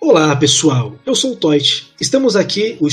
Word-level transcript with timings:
Olá 0.00 0.36
pessoal, 0.36 0.94
eu 1.06 1.14
sou 1.14 1.32
o 1.32 1.36
Toit. 1.36 1.92
Estamos 2.00 2.36
aqui 2.36 2.76
o 2.80 2.86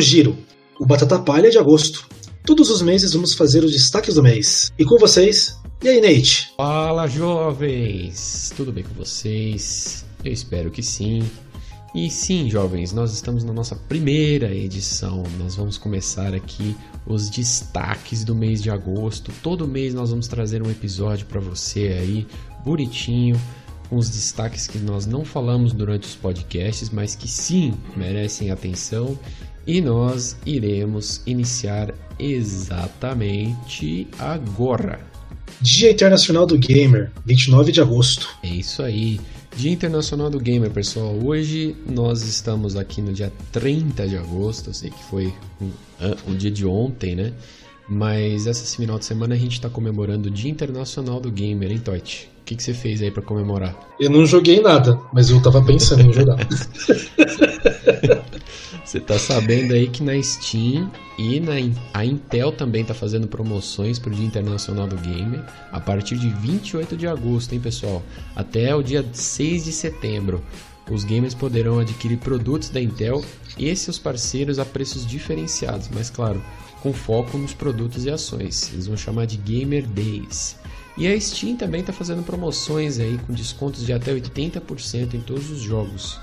Giro, 0.00 0.36
o 0.78 0.84
Batata 0.84 1.18
Palha 1.18 1.50
de 1.50 1.58
agosto. 1.58 2.06
Todos 2.46 2.68
os 2.68 2.82
meses 2.82 3.14
vamos 3.14 3.32
fazer 3.32 3.64
os 3.64 3.72
destaques 3.72 4.16
do 4.16 4.22
mês. 4.22 4.70
E 4.78 4.84
com 4.84 4.98
vocês, 4.98 5.58
e 5.82 5.88
aí 5.88 5.98
Nate? 5.98 6.52
Fala 6.58 7.06
jovens, 7.06 8.52
tudo 8.54 8.70
bem 8.70 8.84
com 8.84 8.92
vocês? 8.92 10.04
Eu 10.22 10.30
espero 10.30 10.70
que 10.70 10.82
sim. 10.82 11.22
E 11.94 12.10
sim, 12.10 12.50
jovens, 12.50 12.92
nós 12.92 13.14
estamos 13.14 13.44
na 13.44 13.52
nossa 13.54 13.74
primeira 13.74 14.54
edição. 14.54 15.22
Nós 15.38 15.56
vamos 15.56 15.78
começar 15.78 16.34
aqui 16.34 16.76
os 17.06 17.30
destaques 17.30 18.24
do 18.24 18.34
mês 18.34 18.62
de 18.62 18.68
agosto. 18.68 19.32
Todo 19.42 19.66
mês 19.66 19.94
nós 19.94 20.10
vamos 20.10 20.28
trazer 20.28 20.62
um 20.62 20.70
episódio 20.70 21.24
para 21.24 21.40
você 21.40 21.96
aí, 21.98 22.26
bonitinho, 22.62 23.40
com 23.88 23.96
os 23.96 24.10
destaques 24.10 24.66
que 24.66 24.78
nós 24.78 25.06
não 25.06 25.24
falamos 25.24 25.72
durante 25.72 26.06
os 26.06 26.14
podcasts, 26.14 26.90
mas 26.90 27.16
que 27.16 27.26
sim 27.26 27.72
merecem 27.96 28.50
atenção. 28.50 29.18
E 29.66 29.80
nós 29.80 30.36
iremos 30.44 31.22
iniciar 31.26 31.94
exatamente 32.18 34.06
agora. 34.18 35.00
Dia 35.60 35.90
Internacional 35.90 36.46
do 36.46 36.58
Gamer, 36.58 37.10
29 37.24 37.72
de 37.72 37.80
agosto. 37.80 38.28
É 38.42 38.48
isso 38.48 38.82
aí. 38.82 39.18
Dia 39.56 39.72
Internacional 39.72 40.28
do 40.28 40.38
Gamer, 40.38 40.70
pessoal. 40.70 41.14
Hoje 41.14 41.74
nós 41.88 42.22
estamos 42.22 42.76
aqui 42.76 43.00
no 43.00 43.12
dia 43.12 43.32
30 43.52 44.06
de 44.06 44.18
agosto. 44.18 44.70
Eu 44.70 44.74
sei 44.74 44.90
que 44.90 45.02
foi 45.04 45.32
um, 45.60 45.70
um 46.28 46.36
dia 46.36 46.50
de 46.50 46.66
ontem, 46.66 47.14
né? 47.14 47.32
Mas 47.88 48.46
esse 48.46 48.76
final 48.76 48.98
de 48.98 49.04
semana 49.04 49.34
a 49.34 49.38
gente 49.38 49.52
está 49.52 49.68
comemorando 49.68 50.28
o 50.28 50.30
Dia 50.30 50.50
Internacional 50.50 51.20
do 51.20 51.30
Gamer, 51.30 51.70
hein, 51.70 51.78
Toit? 51.78 52.30
O 52.40 52.44
que, 52.44 52.56
que 52.56 52.62
você 52.62 52.74
fez 52.74 53.02
aí 53.02 53.10
para 53.10 53.22
comemorar? 53.22 53.74
Eu 53.98 54.10
não 54.10 54.26
joguei 54.26 54.60
nada, 54.60 54.98
mas 55.12 55.30
eu 55.30 55.42
tava 55.42 55.62
pensando 55.64 56.02
em 56.02 56.12
jogar. 56.12 56.36
Você 58.84 59.00
tá 59.00 59.18
sabendo 59.18 59.72
aí 59.72 59.88
que 59.88 60.02
na 60.02 60.22
Steam 60.22 60.90
e 61.18 61.40
na 61.40 61.54
a 61.92 62.04
Intel 62.04 62.52
também 62.52 62.84
tá 62.84 62.92
fazendo 62.92 63.26
promoções 63.26 63.98
pro 63.98 64.14
Dia 64.14 64.26
Internacional 64.26 64.86
do 64.86 64.96
Gamer 64.96 65.42
a 65.72 65.80
partir 65.80 66.16
de 66.16 66.28
28 66.28 66.96
de 66.96 67.06
agosto, 67.06 67.54
hein, 67.54 67.60
pessoal? 67.60 68.02
Até 68.36 68.74
o 68.74 68.82
dia 68.82 69.04
6 69.10 69.64
de 69.64 69.72
setembro. 69.72 70.42
Os 70.90 71.04
gamers 71.04 71.34
poderão 71.34 71.78
adquirir 71.78 72.18
produtos 72.18 72.68
da 72.68 72.80
Intel 72.80 73.24
e 73.58 73.74
seus 73.74 73.98
parceiros 73.98 74.58
a 74.58 74.64
preços 74.64 75.06
diferenciados, 75.06 75.88
mas 75.92 76.10
claro, 76.10 76.42
com 76.82 76.92
foco 76.92 77.38
nos 77.38 77.54
produtos 77.54 78.04
e 78.04 78.10
ações. 78.10 78.70
Eles 78.72 78.86
vão 78.86 78.96
chamar 78.96 79.26
de 79.26 79.38
Gamer 79.38 79.86
Days. 79.86 80.56
E 80.96 81.08
a 81.08 81.20
Steam 81.20 81.56
também 81.56 81.80
está 81.80 81.92
fazendo 81.92 82.22
promoções 82.22 83.00
aí 83.00 83.18
com 83.26 83.32
descontos 83.32 83.84
de 83.84 83.92
até 83.92 84.12
80% 84.12 85.14
em 85.14 85.20
todos 85.20 85.50
os 85.50 85.60
jogos. 85.60 86.20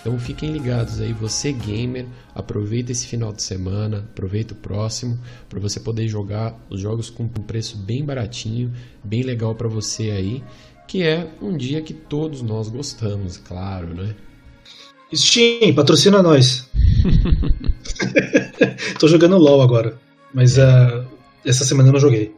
Então 0.00 0.18
fiquem 0.18 0.52
ligados 0.52 1.00
aí, 1.00 1.12
você 1.12 1.52
gamer, 1.52 2.06
aproveita 2.34 2.92
esse 2.92 3.06
final 3.06 3.32
de 3.32 3.42
semana, 3.42 3.98
aproveita 3.98 4.52
o 4.52 4.56
próximo 4.56 5.18
para 5.48 5.58
você 5.58 5.80
poder 5.80 6.06
jogar 6.08 6.54
os 6.68 6.80
jogos 6.80 7.08
com 7.08 7.22
um 7.22 7.28
preço 7.28 7.78
bem 7.78 8.04
baratinho, 8.04 8.72
bem 9.02 9.22
legal 9.22 9.54
para 9.54 9.68
você 9.68 10.10
aí, 10.10 10.44
que 10.86 11.02
é 11.02 11.26
um 11.40 11.56
dia 11.56 11.82
que 11.82 11.94
todos 11.94 12.42
nós 12.42 12.68
gostamos, 12.68 13.36
claro, 13.36 13.94
né? 13.94 14.14
Steam, 15.12 15.74
patrocina 15.74 16.22
nós. 16.22 16.68
Tô 18.98 19.08
jogando 19.08 19.38
LoL 19.38 19.62
agora, 19.62 19.98
mas 20.32 20.58
uh, 20.58 21.04
essa 21.44 21.64
semana 21.64 21.88
eu 21.88 21.92
não 21.92 22.00
joguei. 22.00 22.34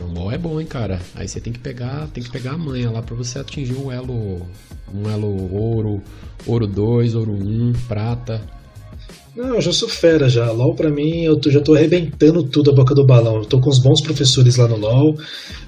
O 0.00 0.04
LoL 0.04 0.32
é 0.32 0.38
bom, 0.38 0.60
hein, 0.60 0.66
cara. 0.66 1.00
Aí 1.14 1.26
você 1.26 1.40
tem 1.40 1.52
que 1.52 1.58
pegar, 1.58 2.06
tem 2.08 2.22
que 2.22 2.30
pegar 2.30 2.52
a 2.52 2.58
manha 2.58 2.90
lá 2.90 3.02
para 3.02 3.14
você 3.14 3.38
atingir 3.38 3.74
um 3.74 3.90
elo, 3.90 4.46
um 4.92 5.10
elo 5.10 5.54
ouro, 5.54 6.02
ouro 6.46 6.66
2, 6.66 7.14
ouro 7.14 7.32
1, 7.32 7.68
um, 7.68 7.72
prata. 7.88 8.46
Não, 9.36 9.56
eu 9.56 9.60
já 9.60 9.70
sou 9.70 9.86
fera 9.86 10.30
já. 10.30 10.50
LoL 10.50 10.74
pra 10.74 10.88
mim, 10.88 11.22
eu 11.24 11.38
tô, 11.38 11.50
já 11.50 11.60
tô 11.60 11.74
arrebentando 11.74 12.42
tudo 12.42 12.70
a 12.70 12.74
boca 12.74 12.94
do 12.94 13.04
balão. 13.04 13.36
Eu 13.36 13.44
tô 13.44 13.60
com 13.60 13.68
os 13.68 13.78
bons 13.78 14.00
professores 14.00 14.56
lá 14.56 14.66
no 14.66 14.76
LoL. 14.76 15.14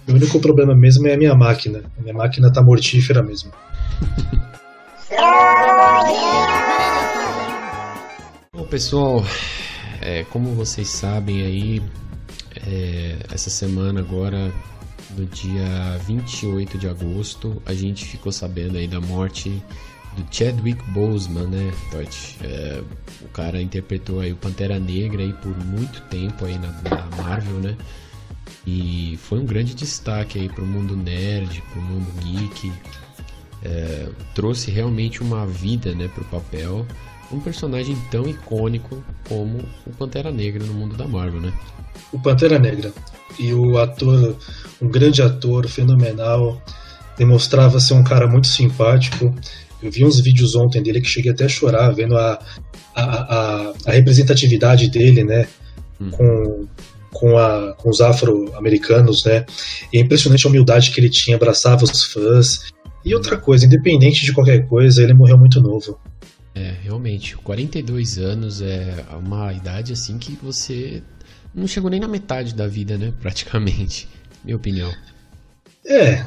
O 0.08 0.12
único 0.12 0.40
problema 0.40 0.74
mesmo 0.74 1.06
é 1.06 1.12
a 1.12 1.18
minha 1.18 1.34
máquina. 1.34 1.82
A 1.98 2.00
minha 2.00 2.14
máquina 2.14 2.50
tá 2.50 2.62
mortífera 2.62 3.22
mesmo. 3.22 3.52
Bom, 8.54 8.64
pessoal, 8.64 9.22
é, 10.00 10.24
como 10.24 10.54
vocês 10.54 10.88
sabem 10.88 11.42
aí, 11.42 11.82
é, 12.66 13.16
essa 13.30 13.50
semana 13.50 14.00
agora, 14.00 14.50
no 15.16 15.26
dia 15.26 15.98
28 16.06 16.78
de 16.78 16.88
agosto, 16.88 17.62
a 17.66 17.74
gente 17.74 18.06
ficou 18.06 18.32
sabendo 18.32 18.78
aí 18.78 18.88
da 18.88 19.00
morte 19.00 19.62
do 20.18 20.34
Chadwick 20.34 20.82
Boseman, 20.90 21.46
né, 21.46 21.72
Totti? 21.90 22.36
É, 22.42 22.82
o 23.22 23.28
cara 23.28 23.60
interpretou 23.60 24.20
aí 24.20 24.32
o 24.32 24.36
Pantera 24.36 24.78
Negra 24.78 25.22
aí 25.22 25.32
por 25.32 25.56
muito 25.64 26.00
tempo 26.02 26.44
aí 26.44 26.58
na, 26.58 26.68
na 26.82 27.16
Marvel, 27.16 27.54
né? 27.54 27.76
E 28.66 29.18
foi 29.22 29.38
um 29.38 29.46
grande 29.46 29.74
destaque 29.74 30.38
aí 30.38 30.48
pro 30.48 30.66
mundo 30.66 30.96
nerd, 30.96 31.62
pro 31.72 31.80
mundo 31.80 32.06
geek. 32.22 32.72
É, 33.62 34.08
trouxe 34.34 34.70
realmente 34.70 35.22
uma 35.22 35.46
vida, 35.46 35.94
né, 35.94 36.08
pro 36.08 36.24
papel. 36.24 36.86
Um 37.30 37.40
personagem 37.40 37.96
tão 38.10 38.26
icônico 38.28 39.02
como 39.28 39.64
o 39.86 39.90
Pantera 39.90 40.30
Negra 40.30 40.64
no 40.64 40.72
mundo 40.72 40.96
da 40.96 41.06
Marvel, 41.06 41.40
né? 41.40 41.52
o 42.12 42.18
Pantera 42.18 42.58
Negra. 42.58 42.92
E 43.38 43.52
o 43.52 43.78
ator, 43.78 44.36
um 44.80 44.88
grande 44.88 45.22
ator, 45.22 45.68
fenomenal, 45.68 46.60
demonstrava 47.16 47.78
ser 47.80 47.94
um 47.94 48.02
cara 48.02 48.26
muito 48.26 48.46
simpático. 48.46 49.34
Eu 49.82 49.90
vi 49.90 50.04
uns 50.04 50.20
vídeos 50.20 50.54
ontem 50.56 50.82
dele 50.82 51.00
que 51.00 51.08
cheguei 51.08 51.32
até 51.32 51.44
a 51.44 51.48
chorar 51.48 51.90
vendo 51.90 52.16
a, 52.16 52.38
a, 52.94 53.02
a, 53.02 53.72
a 53.86 53.92
representatividade 53.92 54.90
dele, 54.90 55.24
né? 55.24 55.46
Hum. 56.00 56.10
Com, 56.10 56.66
com, 57.12 57.38
a, 57.38 57.74
com 57.74 57.88
os 57.90 58.00
afro-americanos, 58.00 59.24
né? 59.24 59.44
E 59.92 59.98
é 59.98 60.00
impressionante 60.00 60.46
a 60.46 60.50
humildade 60.50 60.90
que 60.90 61.00
ele 61.00 61.10
tinha, 61.10 61.36
abraçava 61.36 61.84
os 61.84 62.04
fãs. 62.04 62.72
E 63.04 63.14
outra 63.14 63.36
coisa, 63.36 63.66
independente 63.66 64.24
de 64.24 64.32
qualquer 64.32 64.66
coisa, 64.66 65.02
ele 65.02 65.14
morreu 65.14 65.38
muito 65.38 65.60
novo. 65.60 65.98
É, 66.54 66.74
realmente, 66.82 67.36
42 67.36 68.18
anos 68.18 68.60
é 68.60 69.04
uma 69.12 69.52
idade 69.52 69.92
assim 69.92 70.18
que 70.18 70.36
você 70.42 71.02
não 71.54 71.66
chegou 71.66 71.88
nem 71.88 72.00
na 72.00 72.08
metade 72.08 72.54
da 72.54 72.66
vida, 72.66 72.98
né? 72.98 73.12
Praticamente, 73.20 74.08
minha 74.44 74.56
opinião. 74.56 74.92
É, 75.86 76.24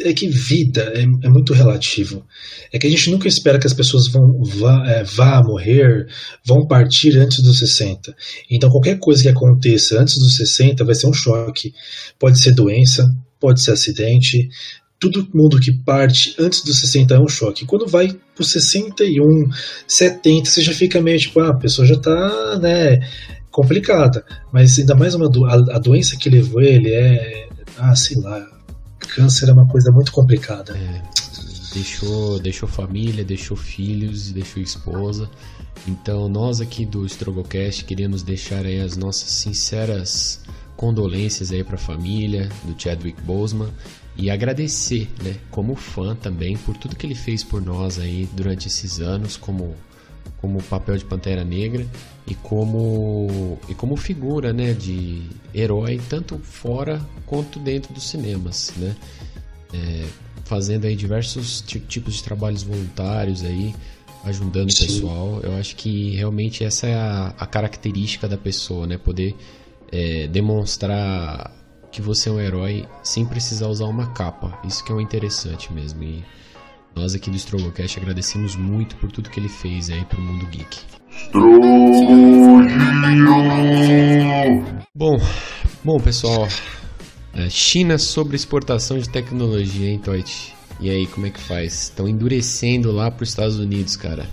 é 0.00 0.12
que 0.12 0.28
vida 0.28 0.92
é, 0.94 1.02
é, 1.02 1.28
muito 1.28 1.52
relativo. 1.52 2.24
É 2.72 2.78
que 2.78 2.86
a 2.86 2.90
gente 2.90 3.10
nunca 3.10 3.28
espera 3.28 3.58
que 3.58 3.66
as 3.66 3.74
pessoas 3.74 4.08
vão 4.08 4.42
vá, 4.42 4.86
é, 4.88 5.04
vá 5.04 5.42
morrer, 5.42 6.06
vão 6.44 6.66
partir 6.66 7.16
antes 7.18 7.42
dos 7.42 7.58
60. 7.58 8.14
Então 8.50 8.70
qualquer 8.70 8.98
coisa 8.98 9.22
que 9.22 9.28
aconteça 9.28 10.00
antes 10.00 10.18
dos 10.18 10.36
60 10.36 10.84
vai 10.84 10.94
ser 10.94 11.06
um 11.06 11.12
choque. 11.12 11.72
Pode 12.18 12.40
ser 12.40 12.52
doença, 12.52 13.08
pode 13.40 13.62
ser 13.62 13.72
acidente. 13.72 14.48
Todo 14.98 15.28
mundo 15.34 15.58
que 15.58 15.72
parte 15.84 16.34
antes 16.38 16.62
dos 16.62 16.80
60 16.80 17.14
é 17.14 17.20
um 17.20 17.28
choque. 17.28 17.66
Quando 17.66 17.86
vai 17.86 18.16
pro 18.34 18.44
61, 18.44 19.50
70, 19.86 20.48
você 20.48 20.62
já 20.62 20.72
fica 20.72 21.00
meio 21.00 21.18
tipo, 21.18 21.40
ah, 21.40 21.50
a 21.50 21.56
pessoa 21.56 21.86
já 21.86 21.98
tá, 21.98 22.58
né, 22.60 23.00
complicada. 23.50 24.24
Mas 24.52 24.78
ainda 24.78 24.94
mais 24.94 25.14
uma 25.14 25.28
do, 25.28 25.44
a, 25.44 25.54
a, 25.54 25.78
doença 25.78 26.16
que 26.16 26.30
levou 26.30 26.60
ele 26.60 26.90
é. 26.90 27.48
Ah, 27.78 27.94
sei 27.94 28.16
lá. 28.20 28.51
Câncer 29.08 29.48
é 29.48 29.52
uma 29.52 29.66
coisa 29.66 29.90
muito 29.92 30.12
complicada. 30.12 30.76
É, 30.76 31.02
deixou, 31.72 32.38
deixou 32.38 32.68
família, 32.68 33.24
deixou 33.24 33.56
filhos, 33.56 34.30
deixou 34.32 34.62
esposa. 34.62 35.30
Então 35.86 36.28
nós 36.28 36.60
aqui 36.60 36.84
do 36.84 37.04
Strogocast 37.06 37.84
queríamos 37.84 38.22
deixar 38.22 38.64
aí 38.66 38.80
as 38.80 38.96
nossas 38.96 39.30
sinceras 39.30 40.40
condolências 40.76 41.50
aí 41.50 41.62
para 41.64 41.76
a 41.76 41.78
família 41.78 42.48
do 42.64 42.80
Chadwick 42.80 43.20
Boseman 43.22 43.70
e 44.16 44.30
agradecer, 44.30 45.08
né, 45.22 45.36
como 45.50 45.74
fã 45.74 46.14
também 46.14 46.56
por 46.56 46.76
tudo 46.76 46.96
que 46.96 47.06
ele 47.06 47.14
fez 47.14 47.42
por 47.42 47.62
nós 47.62 47.98
aí 47.98 48.28
durante 48.34 48.68
esses 48.68 49.00
anos 49.00 49.36
como 49.36 49.74
como 50.42 50.60
papel 50.64 50.98
de 50.98 51.04
Pantera 51.04 51.44
Negra 51.44 51.86
e 52.26 52.34
como 52.34 53.58
e 53.68 53.74
como 53.74 53.96
figura, 53.96 54.52
né, 54.52 54.74
de 54.74 55.22
herói 55.54 56.00
tanto 56.10 56.36
fora 56.38 57.00
quanto 57.24 57.60
dentro 57.60 57.94
dos 57.94 58.02
cinemas, 58.10 58.72
né, 58.76 58.96
é, 59.72 60.04
fazendo 60.44 60.86
aí 60.86 60.96
diversos 60.96 61.62
tipos 61.62 62.14
de 62.14 62.24
trabalhos 62.24 62.64
voluntários 62.64 63.44
aí, 63.44 63.72
ajudando 64.24 64.70
Sim. 64.72 64.82
o 64.82 64.86
pessoal. 64.86 65.40
Eu 65.44 65.54
acho 65.54 65.76
que 65.76 66.10
realmente 66.16 66.64
essa 66.64 66.88
é 66.88 66.94
a, 66.94 67.34
a 67.38 67.46
característica 67.46 68.28
da 68.28 68.36
pessoa, 68.36 68.84
né, 68.84 68.98
poder 68.98 69.36
é, 69.92 70.26
demonstrar 70.26 71.52
que 71.92 72.02
você 72.02 72.28
é 72.28 72.32
um 72.32 72.40
herói 72.40 72.88
sem 73.04 73.24
precisar 73.24 73.68
usar 73.68 73.84
uma 73.84 74.08
capa. 74.08 74.58
Isso 74.66 74.82
que 74.82 74.90
é 74.90 74.94
o 74.94 75.00
interessante 75.00 75.72
mesmo. 75.72 76.02
E 76.02 76.24
nós 76.94 77.14
aqui 77.14 77.30
do 77.30 77.36
Strogocast 77.36 77.98
agradecemos 77.98 78.56
muito 78.56 78.96
por 78.96 79.10
tudo 79.10 79.30
que 79.30 79.40
ele 79.40 79.48
fez 79.48 79.90
aí 79.90 80.04
pro 80.04 80.20
mundo 80.20 80.46
geek. 80.46 80.78
Bom, 84.94 85.18
bom 85.82 86.00
pessoal, 86.00 86.48
é, 87.34 87.48
China 87.48 87.98
sobre 87.98 88.36
exportação 88.36 88.98
de 88.98 89.08
tecnologia, 89.08 89.88
hein, 89.88 89.98
Toit? 89.98 90.54
E 90.80 90.90
aí, 90.90 91.06
como 91.06 91.26
é 91.26 91.30
que 91.30 91.40
faz? 91.40 91.84
Estão 91.84 92.08
endurecendo 92.08 92.90
lá 92.90 93.10
para 93.10 93.22
os 93.22 93.28
Estados 93.28 93.56
Unidos, 93.56 93.96
cara. 93.96 94.26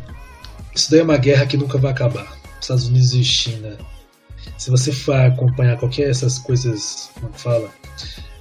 Isso 0.75 0.89
daí 0.89 0.99
é 0.99 1.03
uma 1.03 1.17
guerra 1.17 1.45
que 1.45 1.55
nunca 1.55 1.77
vai 1.77 1.91
acabar. 1.91 2.39
Estados 2.59 2.87
Unidos 2.87 3.13
e 3.13 3.23
China. 3.23 3.77
Se 4.57 4.69
você 4.69 4.91
for 4.91 5.15
acompanhar 5.15 5.77
qualquer 5.77 6.07
dessas 6.07 6.39
coisas, 6.39 7.11
como 7.19 7.31
fala, 7.33 7.69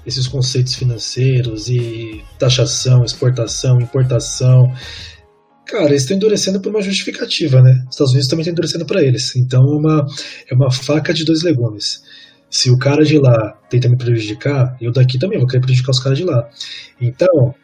esses 0.08 0.26
conceitos 0.26 0.74
financeiros 0.74 1.68
e 1.68 2.24
taxação, 2.38 3.04
exportação, 3.04 3.78
importação, 3.78 4.74
cara, 5.66 5.90
eles 5.90 6.02
estão 6.02 6.16
endurecendo 6.16 6.60
por 6.60 6.70
uma 6.70 6.80
justificativa, 6.80 7.60
né? 7.60 7.84
Os 7.86 7.94
Estados 7.94 8.12
Unidos 8.12 8.28
também 8.28 8.40
estão 8.40 8.52
endurecendo 8.52 8.86
para 8.86 9.02
eles. 9.02 9.36
Então 9.36 9.62
é 9.62 9.76
uma, 9.76 10.06
é 10.50 10.54
uma 10.54 10.70
faca 10.70 11.12
de 11.12 11.24
dois 11.24 11.42
legumes. 11.42 12.02
Se 12.50 12.70
o 12.70 12.78
cara 12.78 13.04
de 13.04 13.18
lá 13.18 13.52
tenta 13.68 13.88
me 13.90 13.98
prejudicar, 13.98 14.74
eu 14.80 14.90
daqui 14.90 15.18
também 15.18 15.38
vou 15.38 15.46
querer 15.46 15.60
prejudicar 15.60 15.90
os 15.90 16.00
caras 16.00 16.16
de 16.16 16.24
lá. 16.24 16.48
Então, 16.98 17.54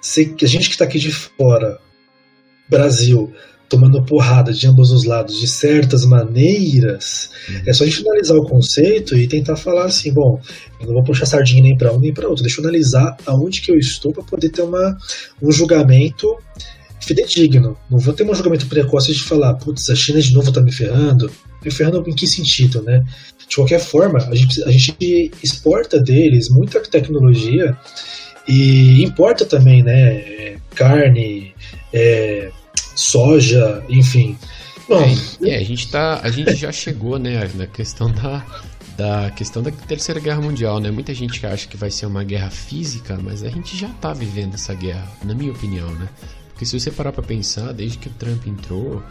se 0.00 0.36
a 0.40 0.46
gente 0.46 0.68
que 0.68 0.74
está 0.74 0.84
aqui 0.84 1.00
de 1.00 1.10
fora, 1.10 1.80
Brasil, 2.70 3.32
tomando 3.72 4.02
porrada 4.02 4.52
de 4.52 4.66
ambos 4.66 4.90
os 4.90 5.04
lados 5.04 5.40
de 5.40 5.48
certas 5.48 6.04
maneiras, 6.04 7.30
uhum. 7.48 7.62
é 7.66 7.72
só 7.72 7.84
a 7.84 7.86
gente 7.86 8.06
analisar 8.06 8.36
o 8.36 8.44
conceito 8.44 9.16
e 9.16 9.26
tentar 9.26 9.56
falar 9.56 9.86
assim, 9.86 10.12
bom, 10.12 10.38
eu 10.78 10.88
não 10.88 10.92
vou 10.92 11.02
puxar 11.02 11.24
sardinha 11.24 11.62
nem 11.62 11.74
para 11.74 11.90
um 11.90 11.98
nem 11.98 12.12
para 12.12 12.28
outro, 12.28 12.42
deixa 12.42 12.60
eu 12.60 12.64
analisar 12.64 13.16
aonde 13.24 13.62
que 13.62 13.72
eu 13.72 13.78
estou 13.78 14.12
para 14.12 14.22
poder 14.24 14.50
ter 14.50 14.60
uma, 14.60 14.94
um 15.40 15.50
julgamento 15.50 16.36
fidedigno. 17.00 17.78
Não 17.90 17.98
vou 17.98 18.12
ter 18.12 18.24
um 18.24 18.34
julgamento 18.34 18.66
precoce 18.66 19.10
de 19.10 19.22
falar, 19.22 19.54
putz, 19.54 19.88
a 19.88 19.94
China 19.94 20.20
de 20.20 20.34
novo 20.34 20.52
tá 20.52 20.60
me 20.60 20.70
ferrando. 20.70 21.30
Me 21.64 21.70
ferrando 21.70 22.04
em 22.06 22.14
que 22.14 22.26
sentido, 22.26 22.82
né? 22.82 23.02
De 23.48 23.56
qualquer 23.56 23.80
forma, 23.80 24.18
a 24.18 24.34
gente, 24.34 24.62
a 24.64 24.70
gente 24.70 25.30
exporta 25.42 25.98
deles 25.98 26.50
muita 26.50 26.78
tecnologia 26.80 27.74
e 28.46 29.02
importa 29.02 29.46
também, 29.46 29.82
né? 29.82 30.56
Carne, 30.74 31.54
é, 31.92 32.50
soja, 32.94 33.84
enfim. 33.88 34.36
Bom, 34.88 35.02
é, 35.42 35.50
é, 35.50 35.58
a 35.58 35.64
gente 35.64 35.88
tá, 35.90 36.20
a 36.22 36.30
gente 36.30 36.54
já 36.54 36.72
chegou, 36.72 37.18
né, 37.18 37.50
na 37.54 37.66
questão 37.66 38.10
da 38.10 38.44
da 38.96 39.30
questão 39.30 39.62
da 39.62 39.70
Terceira 39.70 40.20
Guerra 40.20 40.40
Mundial, 40.40 40.78
né? 40.78 40.90
Muita 40.90 41.14
gente 41.14 41.44
acha 41.46 41.66
que 41.66 41.76
vai 41.76 41.90
ser 41.90 42.06
uma 42.06 42.22
guerra 42.24 42.50
física, 42.50 43.18
mas 43.22 43.42
a 43.42 43.48
gente 43.48 43.76
já 43.76 43.88
tá 43.88 44.12
vivendo 44.12 44.54
essa 44.54 44.74
guerra, 44.74 45.10
na 45.24 45.34
minha 45.34 45.50
opinião, 45.50 45.90
né? 45.92 46.08
Porque 46.50 46.66
se 46.66 46.78
você 46.78 46.90
parar 46.90 47.12
para 47.12 47.22
pensar, 47.22 47.72
desde 47.72 47.98
que 47.98 48.08
o 48.08 48.12
Trump 48.12 48.46
entrou, 48.46 49.02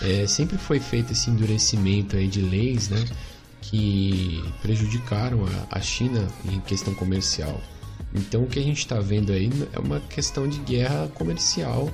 é, 0.00 0.26
sempre 0.26 0.58
foi 0.58 0.78
feito 0.78 1.12
esse 1.12 1.30
endurecimento 1.30 2.16
aí 2.16 2.26
de 2.26 2.40
leis, 2.40 2.88
né? 2.88 3.04
Que 3.62 4.42
prejudicaram 4.62 5.44
a, 5.70 5.78
a 5.78 5.80
China 5.80 6.26
em 6.44 6.60
questão 6.60 6.94
comercial. 6.94 7.60
Então 8.14 8.42
o 8.42 8.46
que 8.46 8.58
a 8.58 8.62
gente 8.62 8.78
está 8.78 9.00
vendo 9.00 9.32
aí 9.32 9.50
é 9.72 9.78
uma 9.78 10.00
questão 10.00 10.48
de 10.48 10.58
guerra 10.60 11.08
comercial 11.14 11.90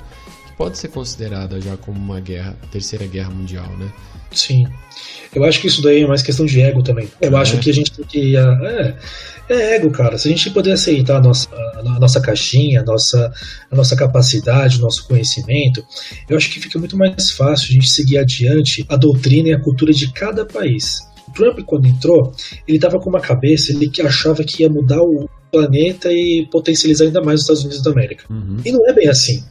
pode 0.57 0.79
ser 0.79 0.89
considerada 0.89 1.61
já 1.61 1.77
como 1.77 1.99
uma 1.99 2.21
guerra, 2.21 2.57
terceira 2.71 3.07
guerra 3.07 3.31
mundial, 3.31 3.69
né? 3.77 3.93
Sim. 4.33 4.67
Eu 5.35 5.45
acho 5.45 5.61
que 5.61 5.67
isso 5.67 5.83
daí 5.83 6.03
é 6.03 6.07
mais 6.07 6.23
questão 6.23 6.47
de 6.47 6.61
ego 6.61 6.83
também. 6.83 7.09
Eu 7.21 7.37
é. 7.37 7.41
acho 7.41 7.59
que 7.59 7.71
a 7.71 7.75
gente 7.75 7.93
tem 7.93 8.05
que. 8.05 8.37
É, 8.37 8.97
é 9.49 9.75
ego, 9.77 9.91
cara. 9.91 10.19
Se 10.19 10.29
a 10.29 10.31
gente 10.31 10.51
puder 10.51 10.73
aceitar 10.73 11.19
a 11.19 11.21
nossa, 11.21 11.49
a 11.55 12.01
nossa 12.01 12.21
caixinha, 12.21 12.81
a 12.81 12.85
nossa, 12.85 13.33
a 13.71 13.77
nossa 13.77 13.95
capacidade, 13.95 14.79
o 14.79 14.83
nosso 14.83 15.07
conhecimento, 15.07 15.85
eu 16.29 16.37
acho 16.37 16.51
que 16.51 16.61
fica 16.61 16.79
muito 16.79 16.97
mais 16.97 17.31
fácil 17.31 17.71
a 17.71 17.75
gente 17.75 17.89
seguir 17.89 18.19
adiante 18.19 18.85
a 18.89 18.97
doutrina 18.97 19.49
e 19.49 19.53
a 19.53 19.61
cultura 19.61 19.93
de 19.93 20.11
cada 20.13 20.45
país. 20.45 21.01
O 21.29 21.33
Trump, 21.33 21.61
quando 21.67 21.87
entrou, 21.87 22.33
ele 22.67 22.79
estava 22.79 22.99
com 22.99 23.11
uma 23.11 23.21
cabeça, 23.21 23.73
ele 23.73 23.89
que 23.89 24.01
achava 24.01 24.43
que 24.43 24.63
ia 24.63 24.71
mudar 24.71 25.03
o 25.03 25.29
planeta 25.53 26.11
e 26.11 26.47
potencializar 26.51 27.05
ainda 27.05 27.23
mais 27.23 27.41
os 27.41 27.43
Estados 27.43 27.63
Unidos 27.63 27.83
da 27.83 27.91
América. 27.91 28.25
Uhum. 28.31 28.59
E 28.65 28.73
não 28.73 28.89
é 28.89 28.93
bem 28.93 29.09
assim 29.09 29.45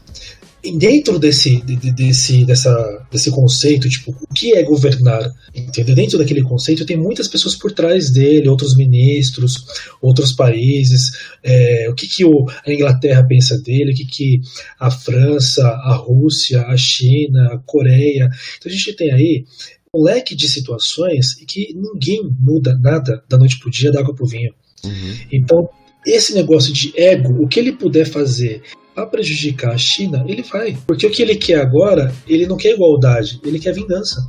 dentro 0.72 1.20
desse, 1.20 1.62
desse, 1.62 2.46
dessa, 2.46 3.08
desse 3.12 3.32
conceito, 3.32 3.90
tipo, 3.90 4.12
o 4.12 4.34
que 4.34 4.56
é 4.56 4.64
governar? 4.64 5.32
Entendeu? 5.54 5.96
Dentro 5.96 6.18
daquele 6.18 6.42
conceito 6.42 6.86
tem 6.86 6.98
muitas 6.98 7.28
pessoas 7.28 7.56
por 7.56 7.72
trás 7.72 8.12
dele, 8.12 8.50
outros 8.50 8.76
ministros, 8.76 9.66
outros 10.02 10.32
países, 10.32 11.12
é, 11.44 11.88
o 11.90 11.94
que, 11.94 12.08
que 12.08 12.26
o, 12.26 12.46
a 12.66 12.72
Inglaterra 12.72 13.24
pensa 13.24 13.58
dele, 13.60 13.92
o 13.92 13.96
que, 13.96 14.06
que 14.06 14.42
a 14.80 14.90
França, 14.92 15.68
a 15.68 15.96
Rússia, 15.96 16.62
a 16.62 16.78
China, 16.78 17.54
a 17.54 17.58
Coreia. 17.60 18.30
Então 18.58 18.72
a 18.72 18.76
gente 18.76 18.94
tem 18.94 19.12
aí 19.12 19.46
um 19.94 20.04
leque 20.04 20.36
de 20.36 20.50
situações 20.50 21.36
que 21.48 21.74
ninguém 21.74 22.22
muda 22.40 22.78
nada 22.78 23.24
da 23.30 23.38
noite 23.38 23.60
pro 23.60 23.72
dia, 23.72 23.92
da 23.92 24.02
água 24.02 24.14
pro 24.14 24.26
vinho. 24.26 24.54
Uhum. 24.84 25.16
Então, 25.32 25.70
esse 26.06 26.36
negócio 26.36 26.74
de 26.74 26.94
ego, 26.96 27.42
o 27.42 27.48
que 27.48 27.60
ele 27.60 27.72
puder 27.72 28.06
fazer 28.06 28.62
a 28.96 29.06
prejudicar 29.06 29.74
a 29.74 29.78
China, 29.78 30.24
ele 30.28 30.42
vai. 30.44 30.78
Porque 30.88 31.06
o 31.06 31.12
que 31.12 31.22
ele 31.22 31.36
quer 31.36 31.60
agora, 31.60 32.14
ele 32.28 32.48
não 32.48 32.58
quer 32.58 32.74
igualdade, 32.74 33.40
ele 33.44 33.60
quer 33.60 33.74
vingança. 33.74 34.22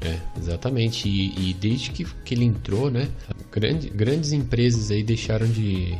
É, 0.00 0.16
exatamente. 0.38 1.08
E, 1.08 1.50
e 1.50 1.54
desde 1.54 1.90
que, 1.90 2.04
que 2.24 2.34
ele 2.34 2.44
entrou, 2.44 2.90
né, 2.90 3.08
grande, 3.52 3.88
grandes 3.90 4.32
empresas 4.32 4.90
aí 4.90 5.02
deixaram 5.02 5.46
de, 5.46 5.96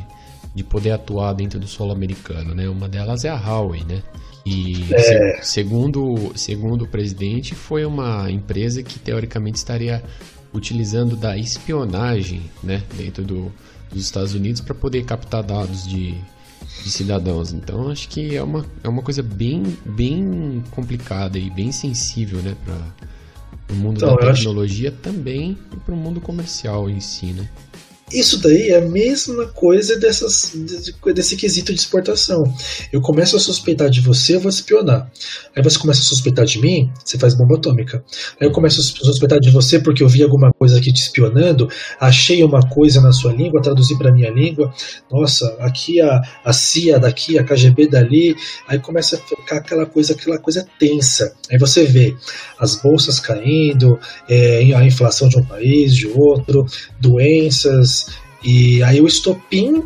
de 0.53 0.63
poder 0.63 0.91
atuar 0.91 1.33
dentro 1.33 1.59
do 1.59 1.67
solo 1.67 1.91
americano, 1.91 2.53
né? 2.53 2.67
Uma 2.69 2.87
delas 2.87 3.25
é 3.25 3.29
a 3.29 3.35
Huawei, 3.35 3.83
né? 3.83 4.01
E 4.45 4.85
é. 4.93 5.41
segundo, 5.41 6.31
segundo 6.35 6.83
o 6.85 6.87
presidente, 6.87 7.53
foi 7.53 7.85
uma 7.85 8.31
empresa 8.31 8.81
que 8.81 8.97
teoricamente 8.97 9.57
estaria 9.57 10.01
utilizando 10.53 11.15
da 11.15 11.37
espionagem, 11.37 12.41
né, 12.63 12.81
dentro 12.97 13.23
do, 13.23 13.51
dos 13.91 14.03
Estados 14.03 14.33
Unidos 14.33 14.61
para 14.61 14.73
poder 14.73 15.03
captar 15.05 15.43
dados 15.43 15.87
de 15.87 16.15
de 16.83 16.89
cidadãos. 16.89 17.51
Então 17.53 17.89
acho 17.89 18.07
que 18.09 18.35
é 18.35 18.43
uma, 18.43 18.65
é 18.83 18.89
uma 18.89 19.01
coisa 19.01 19.21
bem, 19.21 19.63
bem 19.85 20.63
complicada 20.71 21.37
e 21.37 21.49
bem 21.49 21.71
sensível, 21.71 22.39
né, 22.39 22.55
para 22.63 23.75
o 23.75 23.77
mundo 23.77 23.97
então, 23.97 24.15
da 24.15 24.33
tecnologia 24.33 24.89
acho... 24.89 24.97
também 24.97 25.57
e 25.73 25.75
para 25.77 25.93
o 25.93 25.97
mundo 25.97 26.19
comercial 26.19 26.89
em 26.89 26.99
si, 26.99 27.27
né? 27.27 27.49
Isso 28.11 28.41
daí 28.41 28.69
é 28.69 28.77
a 28.77 28.81
mesma 28.81 29.45
coisa 29.47 29.97
dessas, 29.97 30.53
desse 31.13 31.35
quesito 31.35 31.71
de 31.73 31.79
exportação. 31.79 32.43
Eu 32.91 33.01
começo 33.01 33.35
a 33.35 33.39
suspeitar 33.39 33.89
de 33.89 34.01
você, 34.01 34.35
eu 34.35 34.39
vou 34.39 34.49
espionar. 34.49 35.11
Aí 35.55 35.61
você 35.61 35.77
começa 35.77 36.01
a 36.01 36.03
suspeitar 36.03 36.45
de 36.45 36.59
mim, 36.59 36.91
você 37.03 37.19
faz 37.19 37.35
bomba 37.35 37.55
atômica. 37.55 38.03
Aí 38.39 38.47
eu 38.47 38.51
começo 38.51 38.81
a 38.81 38.83
suspeitar 38.83 39.39
de 39.39 39.51
você 39.51 39.79
porque 39.79 40.01
eu 40.01 40.09
vi 40.09 40.23
alguma 40.23 40.51
coisa 40.51 40.77
aqui 40.77 40.91
te 40.91 41.01
espionando, 41.01 41.69
achei 41.99 42.43
uma 42.43 42.67
coisa 42.67 42.99
na 42.99 43.11
sua 43.11 43.31
língua, 43.31 43.61
traduzi 43.61 43.95
para 43.97 44.11
minha 44.11 44.31
língua. 44.31 44.73
Nossa, 45.11 45.55
aqui 45.59 46.01
a, 46.01 46.21
a 46.43 46.51
CIA 46.51 46.99
daqui, 46.99 47.37
a 47.37 47.43
KGB 47.43 47.87
dali. 47.87 48.35
Aí 48.67 48.79
começa 48.79 49.17
a 49.17 49.19
ficar 49.19 49.57
aquela 49.57 49.85
coisa, 49.85 50.13
aquela 50.13 50.39
coisa 50.39 50.65
tensa. 50.79 51.33
Aí 51.51 51.59
você 51.59 51.83
vê 51.83 52.15
as 52.57 52.75
bolsas 52.75 53.19
caindo, 53.19 53.99
é, 54.27 54.73
a 54.73 54.83
inflação 54.83 55.29
de 55.29 55.37
um 55.37 55.43
país, 55.43 55.95
de 55.95 56.07
outro, 56.07 56.65
doenças 56.99 57.98
e 58.43 58.81
aí 58.83 59.01
o 59.01 59.07
estopim 59.07 59.83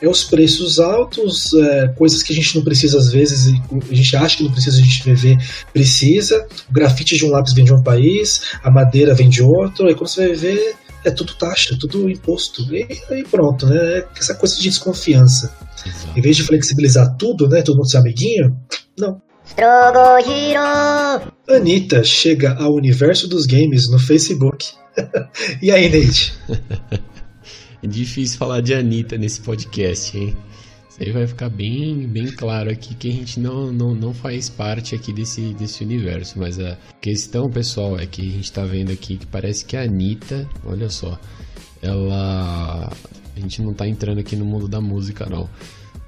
é 0.00 0.08
os 0.08 0.24
preços 0.24 0.78
altos, 0.78 1.52
é, 1.54 1.88
coisas 1.88 2.22
que 2.22 2.32
a 2.32 2.36
gente 2.36 2.54
não 2.54 2.62
precisa 2.62 2.98
às 2.98 3.10
vezes, 3.10 3.52
a 3.90 3.94
gente 3.94 4.16
acha 4.16 4.36
que 4.36 4.44
não 4.44 4.52
precisa, 4.52 4.78
a 4.78 4.82
gente 4.82 5.14
vê, 5.14 5.36
precisa. 5.72 6.46
O 6.68 6.72
grafite 6.72 7.16
de 7.16 7.24
um 7.24 7.30
lápis 7.30 7.52
vem 7.52 7.64
de 7.64 7.72
um 7.72 7.82
país, 7.82 8.42
a 8.62 8.70
madeira 8.70 9.14
vem 9.14 9.28
de 9.28 9.42
outro, 9.42 9.86
aí 9.86 9.94
quando 9.94 10.08
você 10.08 10.28
vai 10.28 10.36
ver, 10.36 10.76
é 11.04 11.10
tudo 11.10 11.34
taxa, 11.34 11.76
tudo 11.78 12.08
imposto. 12.10 12.62
E 12.74 12.86
aí 13.10 13.24
pronto, 13.24 13.66
né? 13.66 13.76
É 13.76 14.06
essa 14.18 14.34
coisa 14.34 14.56
de 14.56 14.62
desconfiança. 14.62 15.52
Exato. 15.84 16.18
Em 16.18 16.20
vez 16.20 16.36
de 16.36 16.42
flexibilizar 16.42 17.16
tudo, 17.16 17.48
né? 17.48 17.62
Todo 17.62 17.76
mundo 17.76 17.90
ser 17.90 17.98
amiguinho, 17.98 18.56
não. 18.98 19.20
Anitta 21.48 22.02
chega 22.02 22.54
ao 22.54 22.74
universo 22.74 23.28
dos 23.28 23.46
games 23.46 23.88
no 23.88 23.98
Facebook. 23.98 24.66
e 25.62 25.70
aí, 25.70 25.88
Nate? 25.88 26.34
É 27.86 27.88
difícil 27.88 28.36
falar 28.36 28.62
de 28.62 28.74
Anitta 28.74 29.16
nesse 29.16 29.40
podcast, 29.40 30.18
hein? 30.18 30.36
Isso 30.90 30.98
aí 31.00 31.12
vai 31.12 31.24
ficar 31.24 31.48
bem, 31.48 32.04
bem 32.08 32.26
claro 32.32 32.68
aqui 32.68 32.96
que 32.96 33.08
a 33.08 33.12
gente 33.12 33.38
não, 33.38 33.72
não, 33.72 33.94
não 33.94 34.12
faz 34.12 34.48
parte 34.48 34.96
aqui 34.96 35.12
desse, 35.12 35.54
desse 35.54 35.84
universo. 35.84 36.36
Mas 36.36 36.58
a 36.58 36.76
questão, 37.00 37.48
pessoal, 37.48 37.96
é 37.96 38.04
que 38.04 38.22
a 38.22 38.32
gente 38.32 38.50
tá 38.50 38.64
vendo 38.64 38.90
aqui 38.90 39.16
que 39.16 39.26
parece 39.26 39.64
que 39.64 39.76
a 39.76 39.82
Anitta, 39.82 40.50
olha 40.64 40.90
só, 40.90 41.16
ela. 41.80 42.92
A 43.36 43.40
gente 43.40 43.62
não 43.62 43.72
tá 43.72 43.86
entrando 43.86 44.18
aqui 44.18 44.34
no 44.34 44.44
mundo 44.44 44.66
da 44.66 44.80
música, 44.80 45.24
não. 45.30 45.48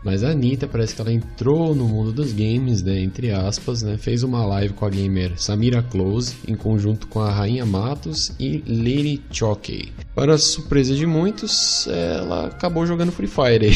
Mas 0.05 0.23
a 0.23 0.31
Anitta 0.31 0.69
parece 0.69 0.95
que 0.95 1.01
ela 1.01 1.13
entrou 1.13 1.75
no 1.75 1.89
mundo 1.89 2.13
dos 2.13 2.33
games, 2.33 2.83
né, 2.83 3.01
entre 3.01 3.33
aspas, 3.33 3.83
né, 3.83 3.97
fez 3.99 4.23
uma 4.23 4.45
live 4.47 4.75
com 4.75 4.87
a 4.87 4.91
gamer 4.91 5.33
Samira 5.37 5.83
Close, 5.83 6.37
em 6.47 6.55
conjunto 6.55 7.09
com 7.09 7.21
a 7.21 7.31
Rainha 7.31 7.67
Matos 7.67 8.33
e 8.39 8.63
Lady 8.67 9.21
Chockey. 9.31 9.93
Para 10.15 10.39
surpresa 10.39 10.95
de 10.95 11.05
muitos, 11.05 11.87
ela 11.89 12.47
acabou 12.47 12.87
jogando 12.87 13.11
Free 13.11 13.27
Fire. 13.27 13.71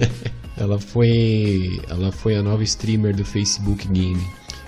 ela 0.56 0.78
foi, 0.78 1.80
ela 1.88 2.12
foi 2.12 2.36
a 2.36 2.42
nova 2.42 2.62
streamer 2.62 3.16
do 3.16 3.24
Facebook 3.24 3.88
Game. 3.88 4.22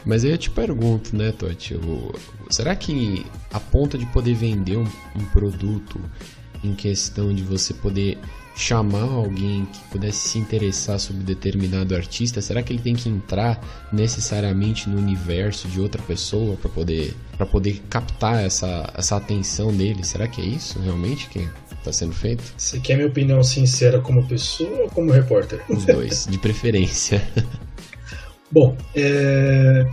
Mas 0.07 0.25
aí 0.25 0.31
eu 0.31 0.39
te 0.39 0.51
pergunto, 0.51 1.17
né, 1.17 1.33
Totti, 1.33 1.79
será 2.51 2.75
que 2.77 3.25
a 3.53 3.61
ponto 3.61 3.97
de 3.97 4.05
poder 4.07 4.35
vender 4.35 4.77
um, 4.77 4.87
um 5.17 5.25
produto 5.33 5.99
em 6.63 6.75
questão 6.75 7.35
de 7.35 7.43
você 7.43 7.73
poder 7.75 8.19
chamar 8.55 9.03
alguém 9.03 9.67
que 9.67 9.81
pudesse 9.91 10.29
se 10.29 10.39
interessar 10.39 10.99
sobre 11.01 11.23
determinado 11.23 11.95
artista, 11.95 12.41
será 12.41 12.63
que 12.63 12.73
ele 12.73 12.83
tem 12.83 12.95
que 12.95 13.09
entrar 13.09 13.61
necessariamente 13.93 14.89
no 14.89 14.97
universo 14.97 15.67
de 15.69 15.81
outra 15.81 16.01
pessoa 16.03 16.57
para 16.57 16.71
poder 16.71 17.15
para 17.37 17.47
poder 17.47 17.83
captar 17.91 18.45
essa, 18.45 18.93
essa 18.97 19.17
atenção 19.17 19.73
dele? 19.73 20.05
Será 20.05 20.29
que 20.29 20.41
é 20.41 20.45
isso 20.45 20.79
realmente 20.79 21.29
que 21.29 21.49
está 21.79 21.93
sendo 21.93 22.13
feito? 22.13 22.43
Você 22.57 22.79
quer 22.79 22.95
minha 22.95 23.09
opinião 23.09 23.43
sincera 23.43 24.01
como 24.01 24.27
pessoa 24.27 24.83
ou 24.83 24.89
como 24.89 25.11
repórter? 25.11 25.61
Os 25.69 25.85
dois, 25.85 26.27
de 26.31 26.39
preferência. 26.39 27.23
Bom, 28.51 28.77
é... 28.95 29.85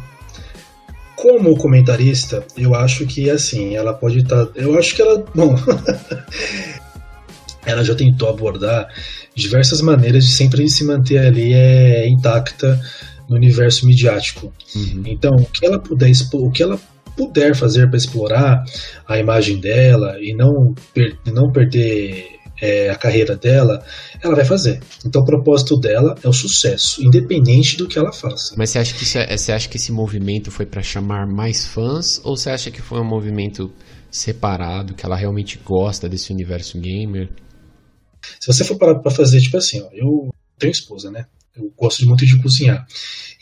como 1.16 1.58
comentarista, 1.58 2.46
eu 2.56 2.76
acho 2.76 3.08
que 3.08 3.28
assim, 3.28 3.76
ela 3.76 3.92
pode 3.92 4.20
estar. 4.20 4.46
Tá... 4.46 4.52
Eu 4.56 4.78
acho 4.78 4.96
que 4.96 5.02
ela. 5.02 5.26
Bom, 5.34 5.56
ela 7.66 7.84
já 7.84 7.96
tentou 7.96 8.30
abordar 8.30 8.88
diversas 9.36 9.82
maneiras 9.82 10.26
de 10.26 10.32
sempre 10.32 10.68
se 10.70 10.84
manter 10.84 11.20
ali 11.20 11.54
é, 11.54 12.08
intacta 12.08 12.80
no 13.30 13.36
universo 13.36 13.86
midiático. 13.86 14.52
Uhum. 14.76 15.04
Então, 15.06 15.32
o 15.36 15.46
que 15.46 15.66
ela 15.66 15.80
puder 15.80 16.12
o 16.34 16.52
que 16.52 16.64
ela 16.64 16.80
puder 17.16 17.56
fazer 17.56 17.88
para 17.88 17.98
explorar 17.98 18.64
a 19.08 19.18
imagem 19.18 19.60
dela 19.60 20.18
e 20.20 20.34
não, 20.34 20.74
per 20.94 21.18
não 21.26 21.52
perder 21.52 22.42
é, 22.62 22.90
a 22.90 22.96
carreira 22.96 23.36
dela, 23.36 23.84
ela 24.22 24.36
vai 24.36 24.46
fazer. 24.46 24.80
Então 25.06 25.22
o 25.24 25.26
propósito 25.26 25.78
dela 25.78 26.16
é 26.24 26.30
o 26.30 26.34
sucesso, 26.34 27.04
independente 27.04 27.76
do 27.76 27.88
que 27.88 27.98
ela 27.98 28.14
faça. 28.14 28.54
Mas 28.56 28.70
você 28.70 28.80
acha 28.80 28.94
que, 28.94 29.18
é, 29.18 29.36
você 29.36 29.52
acha 29.52 29.68
que 29.68 29.78
esse 29.78 29.92
movimento 29.92 30.52
foi 30.52 30.66
para 30.66 30.82
chamar 30.82 31.26
mais 31.26 31.66
fãs 31.66 32.22
ou 32.24 32.38
você 32.38 32.52
acha 32.52 32.70
que 32.70 32.82
foi 32.82 33.00
um 33.00 33.08
movimento 33.08 33.72
separado, 34.12 34.94
que 34.94 35.06
ela 35.06 35.16
realmente 35.16 35.60
gosta 35.66 36.08
desse 36.08 36.32
universo 36.32 36.80
gamer? 36.80 37.30
Se 38.40 38.48
você 38.48 38.64
for 38.64 38.78
parar 38.78 38.96
pra 38.96 39.12
fazer, 39.12 39.40
tipo 39.40 39.58
assim, 39.58 39.82
ó, 39.82 39.90
eu 39.94 40.30
tenho 40.58 40.72
esposa, 40.72 41.10
né? 41.12 41.26
Eu 41.56 41.72
gosto 41.78 42.06
muito 42.08 42.26
de 42.26 42.42
cozinhar. 42.42 42.86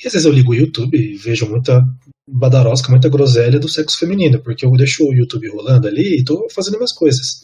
E 0.03 0.07
às 0.07 0.13
vezes 0.13 0.25
eu 0.25 0.31
ligo 0.31 0.51
o 0.51 0.55
YouTube 0.55 0.97
e 0.97 1.15
vejo 1.15 1.47
muita 1.47 1.83
badarosca, 2.27 2.89
muita 2.89 3.09
groselha 3.09 3.59
do 3.59 3.67
sexo 3.67 3.97
feminino, 3.97 4.39
porque 4.39 4.65
eu 4.65 4.71
deixo 4.71 5.03
o 5.03 5.13
YouTube 5.13 5.49
rolando 5.49 5.87
ali 5.87 6.19
e 6.19 6.23
tô 6.23 6.47
fazendo 6.49 6.77
minhas 6.77 6.93
coisas. 6.93 7.41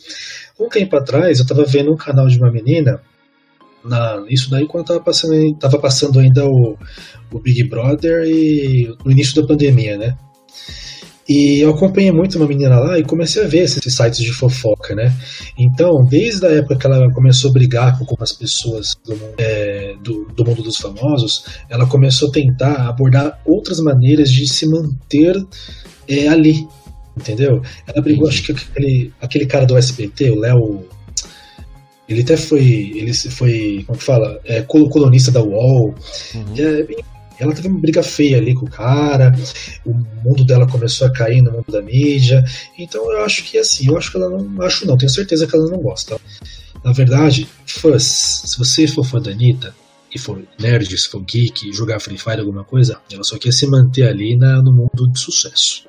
Um 0.60 0.70
tempo 0.70 0.96
atrás 0.96 1.40
eu 1.40 1.46
tava 1.46 1.66
vendo 1.66 1.92
um 1.92 1.98
canal 1.98 2.28
de 2.28 2.38
uma 2.38 2.52
menina, 2.52 3.02
na, 3.84 4.24
isso 4.30 4.50
daí 4.50 4.66
quando 4.68 4.88
tava 4.88 5.00
passando, 5.00 5.56
tava 5.58 5.80
passando 5.80 6.20
ainda 6.20 6.46
o, 6.46 6.78
o 7.32 7.40
Big 7.40 7.64
Brother 7.68 8.24
e 8.26 8.96
no 9.04 9.12
início 9.12 9.40
da 9.40 9.48
pandemia, 9.48 9.98
né? 9.98 10.18
E 11.28 11.60
eu 11.60 11.72
acompanhei 11.72 12.12
muito 12.12 12.38
uma 12.38 12.48
menina 12.48 12.80
lá 12.80 13.00
e 13.00 13.04
comecei 13.04 13.44
a 13.44 13.48
ver 13.48 13.64
esses 13.64 13.96
sites 13.96 14.20
de 14.20 14.32
fofoca, 14.32 14.94
né? 14.94 15.12
Então, 15.58 16.06
desde 16.06 16.46
a 16.46 16.52
época 16.52 16.78
que 16.78 16.86
ela 16.86 17.12
começou 17.12 17.50
a 17.50 17.54
brigar 17.54 17.98
com 17.98 18.06
as 18.20 18.32
pessoas 18.32 18.96
do, 19.04 19.20
é, 19.38 19.96
do, 20.04 20.26
do 20.26 20.46
mundo 20.46 20.62
dos 20.62 20.78
famosos, 20.78 21.46
ela 21.68 21.88
começou 21.88 22.30
a 22.30 22.32
tentar 22.32 22.88
abordar 22.88 23.42
outras 23.44 23.80
maneiras 23.80 24.30
de 24.30 24.48
se 24.48 24.68
manter 24.68 25.44
é, 26.08 26.28
ali, 26.28 26.68
entendeu? 27.18 27.60
Ela 27.88 28.02
brigou, 28.04 28.28
acho 28.28 28.44
que 28.44 28.52
aquele, 28.52 29.12
aquele 29.20 29.46
cara 29.48 29.66
do 29.66 29.78
SBT, 29.78 30.30
o 30.30 30.40
Léo. 30.40 30.86
Ele 32.08 32.22
até 32.22 32.38
foi. 32.38 32.62
Ele 32.96 33.12
foi. 33.14 33.84
Como 33.88 33.98
que 33.98 34.06
fala? 34.06 34.40
É, 34.46 34.62
colunista 34.62 35.32
da 35.32 35.42
UOL. 35.42 35.96
Uhum. 36.36 36.44
É, 36.56 37.15
ela 37.40 37.54
teve 37.54 37.68
uma 37.68 37.80
briga 37.80 38.02
feia 38.02 38.38
ali 38.38 38.54
com 38.54 38.66
o 38.66 38.70
cara, 38.70 39.34
o 39.86 39.94
mundo 40.24 40.46
dela 40.46 40.68
começou 40.68 41.08
a 41.08 41.12
cair 41.12 41.42
no 41.42 41.52
mundo 41.52 41.72
da 41.72 41.82
mídia. 41.82 42.44
Então 42.78 43.12
eu 43.12 43.24
acho 43.24 43.44
que 43.44 43.58
assim, 43.58 43.88
eu 43.88 43.98
acho 43.98 44.12
que 44.12 44.18
ela 44.18 44.30
não. 44.30 44.62
Acho 44.62 44.86
não, 44.86 44.98
tenho 44.98 45.12
certeza 45.12 45.48
que 45.48 45.56
ela 45.56 45.70
não 45.70 45.80
gosta. 45.80 46.20
Na 46.84 46.92
verdade, 46.92 47.48
fãs, 47.66 48.04
se 48.46 48.58
você 48.58 48.88
for 48.88 49.04
fã 49.04 49.20
da 49.20 49.32
Anitta 49.32 49.76
e 50.14 50.20
for 50.20 50.42
nerd, 50.60 50.98
se 50.98 51.10
for 51.10 51.22
geek, 51.22 51.74
jogar 51.74 52.00
Free 52.00 52.18
Fire, 52.18 52.40
alguma 52.40 52.64
coisa, 52.64 52.98
ela 53.12 53.24
só 53.24 53.38
quer 53.38 53.52
se 53.52 53.66
manter 53.68 54.08
ali 54.08 54.38
na, 54.38 54.62
no 54.62 54.72
mundo 54.72 55.12
de 55.12 55.20
sucesso. 55.20 55.86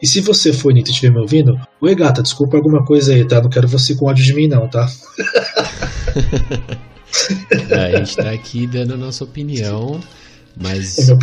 E 0.00 0.06
se 0.06 0.20
você 0.20 0.52
for 0.52 0.70
Anitta 0.70 0.90
e 0.90 0.92
estiver 0.92 1.12
me 1.12 1.20
ouvindo, 1.20 1.58
oi 1.80 1.94
gata, 1.94 2.22
desculpa 2.22 2.56
alguma 2.56 2.84
coisa 2.84 3.12
aí, 3.12 3.26
tá? 3.26 3.40
Não 3.40 3.50
quero 3.50 3.66
você 3.66 3.94
com 3.94 4.06
ódio 4.06 4.24
de 4.24 4.34
mim, 4.34 4.46
não, 4.46 4.68
tá? 4.68 4.88
a 7.70 7.98
gente 7.98 8.16
tá 8.16 8.30
aqui 8.30 8.66
dando 8.66 8.94
a 8.94 8.96
nossa 8.96 9.24
opinião. 9.24 10.00
Mas 10.56 11.08
é 11.08 11.14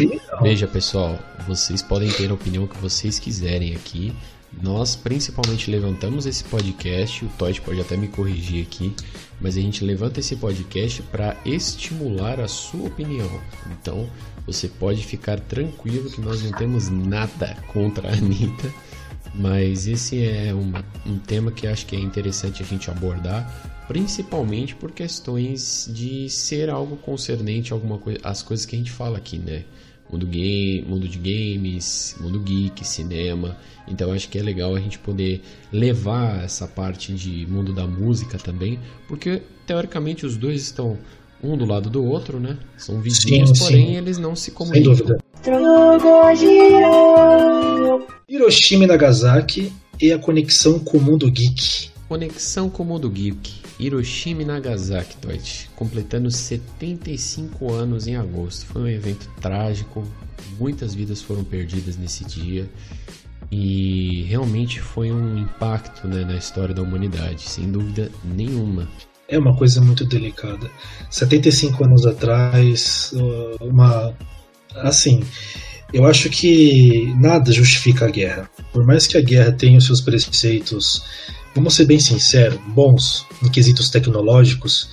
veja, 0.41 0.67
pessoal, 0.67 1.17
vocês 1.47 1.81
podem 1.81 2.09
ter 2.11 2.29
a 2.29 2.33
opinião 2.33 2.67
que 2.67 2.77
vocês 2.77 3.17
quiserem 3.17 3.75
aqui. 3.75 4.13
Nós 4.61 4.95
principalmente 4.97 5.71
levantamos 5.71 6.25
esse 6.25 6.43
podcast, 6.43 7.23
o 7.23 7.29
Todd 7.37 7.61
pode 7.61 7.79
até 7.79 7.95
me 7.95 8.09
corrigir 8.09 8.65
aqui, 8.65 8.93
mas 9.39 9.55
a 9.55 9.61
gente 9.61 9.85
levanta 9.85 10.19
esse 10.19 10.35
podcast 10.35 11.01
para 11.03 11.37
estimular 11.45 12.37
a 12.39 12.49
sua 12.49 12.87
opinião. 12.87 13.29
Então, 13.71 14.09
você 14.45 14.67
pode 14.67 15.05
ficar 15.05 15.39
tranquilo 15.39 16.09
que 16.09 16.19
nós 16.19 16.43
não 16.43 16.51
temos 16.51 16.89
nada 16.89 17.55
contra 17.71 18.09
a 18.09 18.13
Anitta, 18.13 18.73
mas 19.33 19.87
esse 19.87 20.23
é 20.23 20.53
um, 20.53 20.71
um 21.05 21.17
tema 21.17 21.51
que 21.51 21.65
acho 21.67 21.85
que 21.85 21.95
é 21.95 21.99
interessante 21.99 22.61
a 22.61 22.65
gente 22.65 22.89
abordar, 22.89 23.51
principalmente 23.87 24.75
por 24.75 24.91
questões 24.91 25.89
de 25.93 26.29
ser 26.29 26.69
algo 26.69 26.97
concernente 26.97 27.71
a 27.71 27.75
alguma 27.75 27.97
coisa, 27.97 28.19
as 28.23 28.41
coisas 28.41 28.65
que 28.65 28.75
a 28.75 28.79
gente 28.79 28.91
fala 28.91 29.17
aqui, 29.17 29.37
né? 29.37 29.63
Mundo 30.11 30.25
game, 30.25 30.81
mundo 30.81 31.07
de 31.07 31.17
games, 31.17 32.17
mundo 32.19 32.39
geek, 32.41 32.85
cinema. 32.85 33.57
Então 33.87 34.11
acho 34.11 34.27
que 34.27 34.37
é 34.37 34.43
legal 34.43 34.75
a 34.75 34.79
gente 34.79 34.99
poder 34.99 35.41
levar 35.71 36.43
essa 36.43 36.67
parte 36.67 37.13
de 37.13 37.45
mundo 37.47 37.73
da 37.73 37.87
música 37.87 38.37
também, 38.37 38.77
porque 39.07 39.41
teoricamente 39.65 40.25
os 40.25 40.35
dois 40.35 40.61
estão 40.61 40.97
um 41.41 41.57
do 41.57 41.65
lado 41.65 41.89
do 41.89 42.03
outro, 42.03 42.39
né? 42.39 42.57
São 42.77 42.99
vizinhos, 43.01 43.51
sim, 43.51 43.63
porém 43.63 43.87
sim. 43.87 43.95
eles 43.95 44.17
não 44.17 44.35
se 44.35 44.51
comunicam. 44.51 45.17
Hiroshima 48.29 48.83
e 48.83 48.87
Nagasaki 48.87 49.73
e 49.99 50.11
a 50.11 50.19
conexão 50.19 50.79
com 50.79 50.97
o 50.97 51.01
mundo 51.01 51.29
geek. 51.31 51.89
Conexão 52.07 52.69
com 52.69 52.83
o 52.83 52.85
mundo 52.85 53.09
geek. 53.09 53.61
Hiroshima 53.79 54.43
e 54.43 54.45
Nagasaki, 54.45 55.17
Toit, 55.17 55.69
completando 55.75 56.29
75 56.29 57.73
anos 57.73 58.05
em 58.05 58.15
agosto. 58.15 58.67
Foi 58.67 58.83
um 58.83 58.87
evento 58.87 59.27
trágico, 59.41 60.07
muitas 60.59 60.93
vidas 60.93 61.21
foram 61.21 61.43
perdidas 61.43 61.97
nesse 61.97 62.23
dia 62.23 62.69
e 63.51 64.23
realmente 64.29 64.79
foi 64.79 65.11
um 65.11 65.39
impacto 65.39 66.07
né, 66.07 66.23
na 66.23 66.35
história 66.35 66.75
da 66.75 66.83
humanidade, 66.83 67.41
sem 67.41 67.71
dúvida 67.71 68.11
nenhuma. 68.23 68.87
É 69.27 69.39
uma 69.39 69.55
coisa 69.57 69.81
muito 69.81 70.05
delicada. 70.05 70.69
75 71.09 71.83
anos 71.83 72.05
atrás, 72.05 73.11
uma. 73.59 74.13
Assim, 74.75 75.21
eu 75.93 76.05
acho 76.05 76.29
que 76.29 77.13
nada 77.19 77.51
justifica 77.51 78.05
a 78.05 78.09
guerra. 78.09 78.49
Por 78.71 78.85
mais 78.85 79.07
que 79.07 79.17
a 79.17 79.21
guerra 79.21 79.51
tenha 79.51 79.77
os 79.77 79.85
seus 79.85 80.01
preceitos 80.01 81.03
vamos 81.55 81.75
ser 81.75 81.85
bem 81.85 81.99
sinceros, 81.99 82.59
bons 82.67 83.25
em 83.43 83.49
quesitos 83.49 83.89
tecnológicos, 83.89 84.89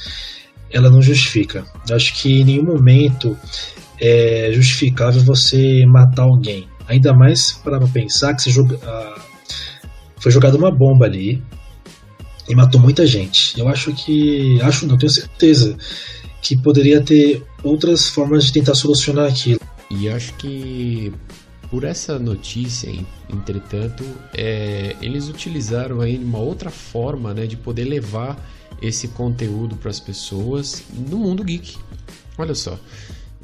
ela 0.70 0.90
não 0.90 1.00
justifica. 1.00 1.64
Eu 1.88 1.96
acho 1.96 2.14
que 2.14 2.40
em 2.40 2.44
nenhum 2.44 2.64
momento 2.64 3.36
é 4.00 4.50
justificável 4.52 5.22
você 5.22 5.84
matar 5.86 6.22
alguém. 6.22 6.68
Ainda 6.86 7.12
mais 7.12 7.52
para 7.52 7.80
pensar 7.88 8.34
que 8.34 8.50
joga, 8.50 8.78
ah, 8.82 9.20
foi 10.18 10.32
jogada 10.32 10.56
uma 10.56 10.70
bomba 10.70 11.06
ali 11.06 11.42
e 12.48 12.54
matou 12.54 12.80
muita 12.80 13.06
gente. 13.06 13.58
Eu 13.58 13.68
acho 13.68 13.92
que. 13.92 14.60
Acho 14.62 14.86
não, 14.86 14.96
tenho 14.96 15.10
certeza 15.10 15.76
que 16.40 16.56
poderia 16.56 17.00
ter 17.00 17.44
outras 17.62 18.08
formas 18.08 18.44
de 18.44 18.52
tentar 18.52 18.74
solucionar 18.74 19.26
aquilo. 19.26 19.60
E 19.90 20.08
acho 20.08 20.34
que 20.34 21.12
por 21.70 21.84
essa 21.84 22.18
notícia, 22.18 22.90
entretanto, 23.28 24.04
é, 24.34 24.96
eles 25.00 25.28
utilizaram 25.28 26.00
aí 26.00 26.16
uma 26.18 26.38
outra 26.38 26.70
forma 26.70 27.34
né, 27.34 27.46
de 27.46 27.56
poder 27.56 27.84
levar 27.84 28.38
esse 28.80 29.08
conteúdo 29.08 29.76
para 29.76 29.90
as 29.90 30.00
pessoas 30.00 30.82
no 31.08 31.18
mundo 31.18 31.44
geek. 31.44 31.76
Olha 32.36 32.54
só. 32.54 32.78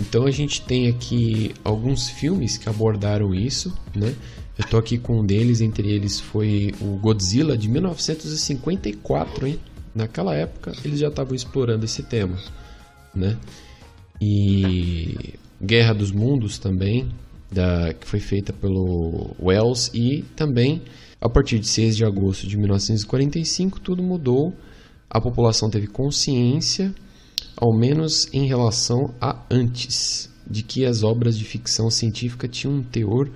Então 0.00 0.26
a 0.26 0.30
gente 0.30 0.62
tem 0.62 0.88
aqui 0.88 1.54
alguns 1.62 2.08
filmes 2.08 2.56
que 2.56 2.68
abordaram 2.68 3.34
isso, 3.34 3.76
né? 3.94 4.14
Eu 4.56 4.64
tô 4.68 4.76
aqui 4.76 4.98
com 4.98 5.20
um 5.20 5.26
deles, 5.26 5.60
entre 5.60 5.88
eles 5.90 6.20
foi 6.20 6.72
o 6.80 6.96
Godzilla 6.96 7.58
de 7.58 7.68
1954, 7.68 9.46
hein? 9.46 9.60
Naquela 9.94 10.34
época 10.34 10.72
eles 10.84 10.98
já 10.98 11.08
estavam 11.08 11.34
explorando 11.34 11.84
esse 11.84 12.02
tema, 12.02 12.36
né? 13.14 13.36
E 14.20 15.34
Guerra 15.62 15.94
dos 15.94 16.12
Mundos 16.12 16.58
também, 16.58 17.08
da, 17.50 17.92
que 17.94 18.06
foi 18.06 18.20
feita 18.20 18.52
pelo 18.52 19.34
Wells 19.40 19.90
e 19.94 20.22
também 20.36 20.82
a 21.24 21.28
partir 21.28 21.58
de 21.58 21.66
6 21.66 21.96
de 21.96 22.04
agosto 22.04 22.46
de 22.46 22.54
1945 22.58 23.80
tudo 23.80 24.02
mudou, 24.02 24.52
a 25.08 25.18
população 25.20 25.70
teve 25.70 25.86
consciência, 25.86 26.94
ao 27.56 27.72
menos 27.72 28.28
em 28.30 28.46
relação 28.46 29.14
a 29.18 29.42
antes, 29.50 30.28
de 30.46 30.62
que 30.62 30.84
as 30.84 31.02
obras 31.02 31.38
de 31.38 31.44
ficção 31.44 31.90
científica 31.90 32.46
tinham 32.46 32.74
um 32.74 32.82
teor 32.82 33.30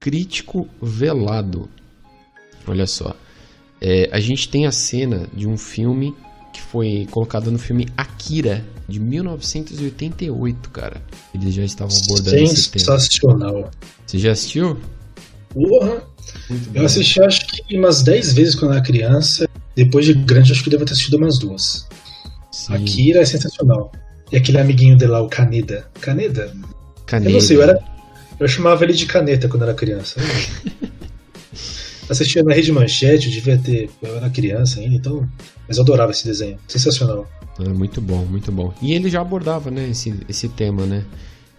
crítico 0.00 0.68
velado. 0.82 1.68
Olha 2.66 2.88
só, 2.88 3.14
é, 3.80 4.08
a 4.10 4.18
gente 4.18 4.48
tem 4.48 4.66
a 4.66 4.72
cena 4.72 5.28
de 5.32 5.46
um 5.46 5.56
filme 5.56 6.12
que 6.52 6.60
foi 6.60 7.06
colocado 7.10 7.50
no 7.50 7.58
filme 7.58 7.88
Akira, 7.96 8.64
de 8.88 9.00
1988, 9.00 10.70
cara. 10.70 11.00
Eles 11.34 11.54
já 11.54 11.64
estavam 11.64 11.96
abordando 11.96 12.36
esse 12.36 12.70
tema. 12.70 12.98
Sensacional. 12.98 13.70
Você 14.06 14.18
já 14.18 14.32
assistiu? 14.32 14.78
Porra! 15.50 16.02
Eu 16.74 16.84
assisti 16.84 17.22
acho 17.22 17.46
que 17.46 17.76
umas 17.76 18.02
10 18.02 18.32
vezes 18.34 18.54
quando 18.54 18.72
era 18.72 18.82
criança. 18.82 19.48
Depois 19.74 20.04
de 20.04 20.12
grande, 20.12 20.52
acho 20.52 20.62
que 20.62 20.70
devo 20.70 20.84
ter 20.84 20.92
assistido 20.92 21.16
umas 21.16 21.38
duas. 21.38 21.86
Sim. 22.50 22.74
Akira 22.74 23.20
é 23.20 23.24
sensacional. 23.24 23.90
E 24.30 24.36
aquele 24.36 24.58
amiguinho 24.58 24.96
dele 24.96 25.12
lá, 25.12 25.22
o 25.22 25.28
Caneda. 25.28 25.86
Caneda? 26.00 26.52
Caneda. 27.06 27.30
Eu 27.30 27.34
não 27.34 27.40
sei, 27.40 27.56
eu, 27.56 27.62
era, 27.62 27.82
eu 28.38 28.48
chamava 28.48 28.84
ele 28.84 28.92
de 28.92 29.06
caneta 29.06 29.48
quando 29.48 29.62
era 29.62 29.74
criança. 29.74 30.20
assistia 32.08 32.42
na 32.42 32.52
Rede 32.52 32.72
Manchete, 32.72 33.26
eu 33.26 33.32
devia 33.32 33.58
ter. 33.58 33.90
Eu 34.02 34.16
era 34.16 34.30
criança 34.30 34.80
ainda, 34.80 34.94
então. 34.94 35.28
Mas 35.66 35.76
eu 35.76 35.82
adorava 35.82 36.10
esse 36.10 36.24
desenho. 36.24 36.58
Sensacional. 36.66 37.28
É, 37.58 37.68
muito 37.68 38.00
bom, 38.00 38.24
muito 38.24 38.50
bom. 38.50 38.72
E 38.80 38.92
ele 38.92 39.10
já 39.10 39.20
abordava, 39.20 39.70
né, 39.70 39.88
esse, 39.90 40.14
esse 40.28 40.48
tema, 40.48 40.86
né? 40.86 41.04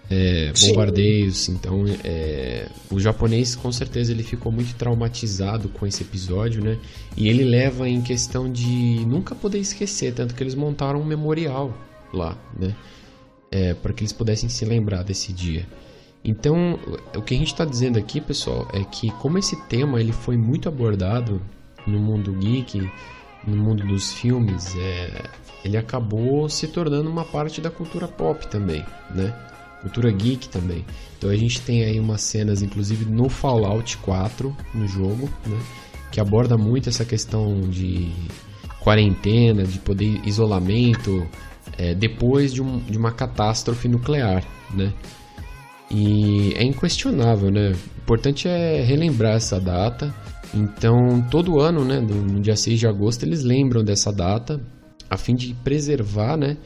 É, 0.10 0.52
bombardeios, 0.60 1.38
Sim. 1.38 1.54
então 1.54 1.86
é, 2.04 2.68
o 2.92 3.00
japonês 3.00 3.56
com 3.56 3.72
certeza 3.72 4.12
ele 4.12 4.22
ficou 4.22 4.52
muito 4.52 4.76
traumatizado 4.76 5.70
com 5.70 5.88
esse 5.88 6.04
episódio, 6.04 6.62
né? 6.64 6.78
E 7.16 7.30
ele 7.30 7.44
leva 7.44 7.88
em 7.88 8.02
questão 8.02 8.52
de 8.52 9.06
nunca 9.08 9.34
poder 9.34 9.60
esquecer, 9.60 10.14
tanto 10.14 10.36
que 10.36 10.44
eles 10.44 10.56
montaram 10.56 11.02
um 11.02 11.06
memorial 11.06 11.76
lá, 12.14 12.38
né? 12.60 12.76
É, 13.50 13.74
para 13.74 13.94
que 13.94 14.04
eles 14.04 14.12
pudessem 14.12 14.50
se 14.50 14.66
lembrar 14.66 15.04
desse 15.04 15.32
dia. 15.32 15.66
Então, 16.24 16.80
o 17.16 17.22
que 17.22 17.36
a 17.36 17.38
gente 17.38 17.52
está 17.52 17.66
dizendo 17.66 18.00
aqui, 18.00 18.22
pessoal, 18.22 18.68
é 18.72 18.84
que 18.84 19.12
como 19.20 19.38
esse 19.38 19.58
tema 19.68 20.00
ele 20.00 20.14
foi 20.14 20.38
muito 20.38 20.70
abordado 20.70 21.42
no 21.86 22.00
mundo 22.00 22.32
geek, 22.34 22.90
no 23.46 23.58
mundo 23.58 23.86
dos 23.86 24.14
filmes, 24.14 24.74
é, 24.78 25.30
ele 25.66 25.76
acabou 25.76 26.48
se 26.48 26.68
tornando 26.68 27.10
uma 27.10 27.26
parte 27.26 27.60
da 27.60 27.70
cultura 27.70 28.08
pop 28.08 28.48
também, 28.48 28.86
né? 29.14 29.34
Cultura 29.82 30.10
geek 30.12 30.48
também. 30.48 30.86
Então 31.18 31.30
a 31.30 31.36
gente 31.36 31.60
tem 31.60 31.84
aí 31.84 32.00
umas 32.00 32.22
cenas, 32.22 32.62
inclusive 32.62 33.04
no 33.04 33.28
Fallout 33.28 33.98
4, 33.98 34.56
no 34.74 34.88
jogo, 34.88 35.30
né? 35.46 35.60
Que 36.10 36.22
aborda 36.22 36.58
muito 36.58 36.88
essa 36.88 37.04
questão 37.04 37.60
de 37.70 38.14
quarentena, 38.80 39.64
de 39.64 39.80
poder 39.80 40.22
isolamento, 40.26 41.28
é, 41.78 41.94
depois 41.94 42.54
de, 42.54 42.62
um, 42.62 42.80
de 42.80 42.98
uma 42.98 43.12
catástrofe 43.12 43.90
nuclear, 43.90 44.44
né? 44.74 44.94
E 45.94 46.54
é 46.56 46.64
inquestionável, 46.64 47.52
né? 47.52 47.72
O 47.72 48.02
importante 48.02 48.48
é 48.48 48.82
relembrar 48.82 49.36
essa 49.36 49.60
data. 49.60 50.14
Então, 50.54 51.22
todo 51.30 51.60
ano, 51.60 51.86
né, 51.86 52.00
no 52.00 52.42
dia 52.42 52.56
6 52.56 52.80
de 52.80 52.88
agosto, 52.88 53.24
eles 53.24 53.44
lembram 53.44 53.84
dessa 53.84 54.12
data 54.12 54.60
a 55.10 55.18
fim 55.18 55.36
de 55.36 55.54
preservar, 55.64 56.36
né? 56.36 56.58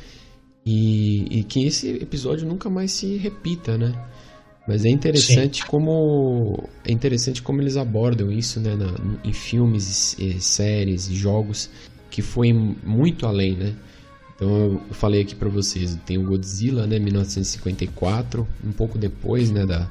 E, 0.66 1.40
e 1.40 1.44
que 1.44 1.66
esse 1.66 1.90
episódio 1.90 2.48
nunca 2.48 2.70
mais 2.70 2.92
se 2.92 3.18
repita, 3.18 3.78
né? 3.78 3.94
Mas 4.68 4.84
é 4.84 4.90
interessante 4.90 5.62
Sim. 5.62 5.68
como 5.68 6.70
é 6.86 6.92
interessante 6.92 7.42
como 7.42 7.62
eles 7.62 7.78
abordam 7.78 8.30
isso, 8.30 8.60
né, 8.60 8.76
na, 8.76 8.94
em 9.24 9.32
filmes, 9.32 10.18
e, 10.20 10.42
séries 10.42 11.08
e 11.08 11.16
jogos 11.16 11.70
que 12.12 12.22
foi 12.22 12.52
muito 12.52 13.26
além, 13.26 13.56
né? 13.56 13.74
Então 14.38 14.50
eu 14.50 14.82
falei 14.92 15.22
aqui 15.22 15.36
para 15.36 15.50
vocês, 15.50 15.98
tem 16.06 16.18
o 16.18 16.24
Godzilla, 16.24 16.86
né, 16.86 17.00
1954, 17.00 18.48
um 18.64 18.72
pouco 18.72 18.98
depois, 18.98 19.50
né, 19.50 19.66
da, 19.66 19.90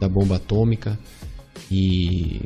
da 0.00 0.08
bomba 0.08 0.36
atômica 0.36 0.98
e 1.70 2.40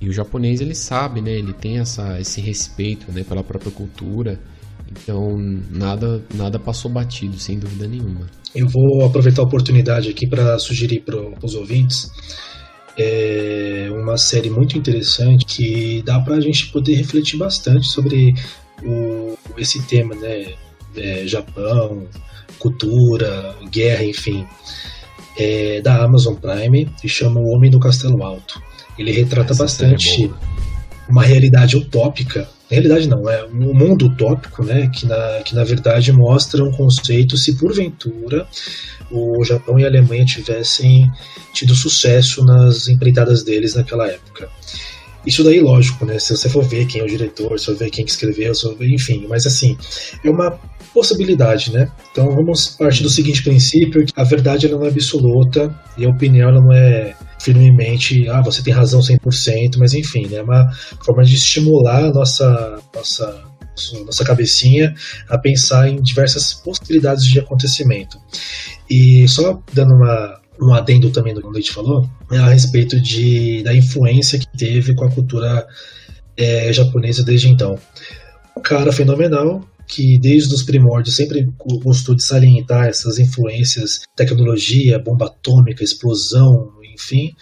e 0.00 0.08
o 0.08 0.12
japonês 0.12 0.60
ele 0.60 0.74
sabe, 0.74 1.20
né, 1.20 1.30
ele 1.30 1.52
tem 1.52 1.78
essa 1.78 2.20
esse 2.20 2.40
respeito, 2.40 3.12
né, 3.12 3.22
pela 3.22 3.44
própria 3.44 3.70
cultura. 3.70 4.40
Então 4.90 5.38
nada 5.70 6.20
nada 6.34 6.58
passou 6.58 6.90
batido, 6.90 7.38
sem 7.38 7.56
dúvida 7.56 7.86
nenhuma. 7.86 8.26
Eu 8.52 8.66
vou 8.66 9.04
aproveitar 9.04 9.42
a 9.42 9.44
oportunidade 9.44 10.08
aqui 10.08 10.26
para 10.26 10.58
sugerir 10.58 11.02
para 11.02 11.16
os 11.44 11.54
ouvintes 11.54 12.10
é 12.98 13.88
uma 13.92 14.16
série 14.16 14.50
muito 14.50 14.76
interessante 14.76 15.44
que 15.46 16.02
dá 16.02 16.20
para 16.20 16.36
a 16.36 16.40
gente 16.40 16.70
poder 16.70 16.94
refletir 16.96 17.38
bastante 17.38 17.86
sobre 17.86 18.34
o, 18.84 19.38
esse 19.56 19.82
tema, 19.82 20.14
né? 20.14 20.54
É, 20.96 21.24
Japão, 21.26 22.08
cultura, 22.58 23.54
guerra, 23.70 24.04
enfim, 24.04 24.44
é, 25.38 25.80
da 25.80 26.02
Amazon 26.02 26.34
Prime 26.34 26.90
e 27.02 27.08
chama 27.08 27.40
O 27.40 27.48
Homem 27.54 27.70
do 27.70 27.78
Castelo 27.78 28.22
Alto. 28.24 28.60
Ele 28.98 29.12
retrata 29.12 29.52
Essa 29.52 29.62
bastante 29.62 30.26
é 30.26 31.10
uma 31.10 31.22
realidade 31.22 31.76
utópica. 31.76 32.48
Realidade 32.70 33.08
não, 33.08 33.28
é 33.28 33.44
um 33.46 33.74
mundo 33.74 34.06
utópico, 34.06 34.64
né? 34.64 34.88
Que 34.88 35.06
na, 35.06 35.42
que 35.44 35.54
na 35.54 35.64
verdade 35.64 36.12
mostra 36.12 36.62
um 36.62 36.70
conceito 36.70 37.36
se 37.36 37.56
porventura 37.56 38.46
o 39.10 39.42
Japão 39.44 39.78
e 39.78 39.84
a 39.84 39.88
Alemanha 39.88 40.24
tivessem 40.24 41.10
tido 41.52 41.74
sucesso 41.74 42.44
nas 42.44 42.88
empreitadas 42.88 43.42
deles 43.42 43.74
naquela 43.74 44.06
época. 44.06 44.48
Isso 45.26 45.44
daí, 45.44 45.60
lógico, 45.60 46.06
né? 46.06 46.18
Se 46.18 46.34
você 46.36 46.48
for 46.48 46.64
ver 46.64 46.86
quem 46.86 47.00
é 47.00 47.04
o 47.04 47.06
diretor, 47.06 47.58
se 47.58 47.66
for 47.66 47.76
ver 47.76 47.90
quem 47.90 48.04
escreveu, 48.04 48.54
se 48.54 48.62
for 48.62 48.76
ver, 48.76 48.88
enfim, 48.88 49.26
mas 49.28 49.46
assim, 49.46 49.76
é 50.24 50.30
uma 50.30 50.58
possibilidade, 50.94 51.72
né? 51.72 51.90
Então 52.10 52.26
vamos 52.34 52.68
partir 52.68 53.02
do 53.02 53.10
seguinte 53.10 53.42
princípio, 53.42 54.04
a 54.16 54.24
verdade 54.24 54.66
ela 54.66 54.78
não 54.78 54.86
é 54.86 54.88
absoluta 54.88 55.74
e 55.96 56.04
a 56.04 56.08
opinião 56.08 56.48
ela 56.48 56.60
não 56.60 56.72
é 56.72 57.14
firmemente, 57.40 58.28
ah, 58.28 58.42
você 58.42 58.62
tem 58.62 58.72
razão 58.72 59.00
100%, 59.00 59.76
mas 59.78 59.94
enfim, 59.94 60.26
né? 60.26 60.38
É 60.38 60.42
uma 60.42 60.70
forma 61.04 61.22
de 61.22 61.34
estimular 61.34 62.04
a 62.04 62.12
nossa, 62.12 62.78
nossa, 62.94 63.44
nossa 64.04 64.24
cabecinha 64.24 64.94
a 65.28 65.38
pensar 65.38 65.88
em 65.88 66.00
diversas 66.02 66.54
possibilidades 66.54 67.24
de 67.24 67.38
acontecimento. 67.38 68.18
E 68.90 69.26
só 69.28 69.60
dando 69.72 69.94
uma, 69.94 70.39
um 70.62 70.74
adendo 70.74 71.10
também 71.10 71.34
do 71.34 71.40
que 71.40 71.46
o 71.46 71.50
Leite 71.50 71.72
falou, 71.72 72.08
é 72.30 72.38
a 72.38 72.48
respeito 72.48 73.00
de, 73.00 73.62
da 73.62 73.74
influência 73.74 74.38
que 74.38 74.46
teve 74.56 74.94
com 74.94 75.04
a 75.04 75.10
cultura 75.10 75.66
é, 76.36 76.72
japonesa 76.72 77.24
desde 77.24 77.48
então. 77.48 77.78
Um 78.56 78.60
cara 78.60 78.92
fenomenal 78.92 79.64
que 79.86 80.18
desde 80.18 80.54
os 80.54 80.62
primórdios 80.62 81.16
sempre 81.16 81.48
gostou 81.82 82.14
de 82.14 82.24
salientar 82.24 82.86
essas 82.86 83.18
influências, 83.18 84.00
tecnologia, 84.14 84.98
bomba 84.98 85.26
atômica, 85.26 85.82
explosão, 85.82 86.70
enfim, 86.94 87.34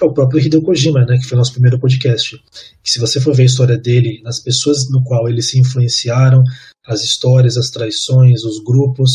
é 0.00 0.04
o 0.04 0.12
próprio 0.12 0.40
Hideo 0.40 0.62
Kojima, 0.62 1.04
né, 1.04 1.16
que 1.16 1.26
foi 1.26 1.38
nosso 1.38 1.52
primeiro 1.52 1.78
podcast. 1.78 2.36
Que 2.82 2.90
se 2.90 2.98
você 2.98 3.20
for 3.20 3.34
ver 3.34 3.44
a 3.44 3.46
história 3.46 3.78
dele, 3.78 4.20
nas 4.22 4.40
pessoas 4.40 4.90
no 4.90 5.02
qual 5.02 5.28
eles 5.28 5.50
se 5.50 5.58
influenciaram, 5.58 6.42
as 6.86 7.02
histórias, 7.02 7.56
as 7.56 7.70
traições, 7.70 8.44
os 8.44 8.62
grupos, 8.62 9.10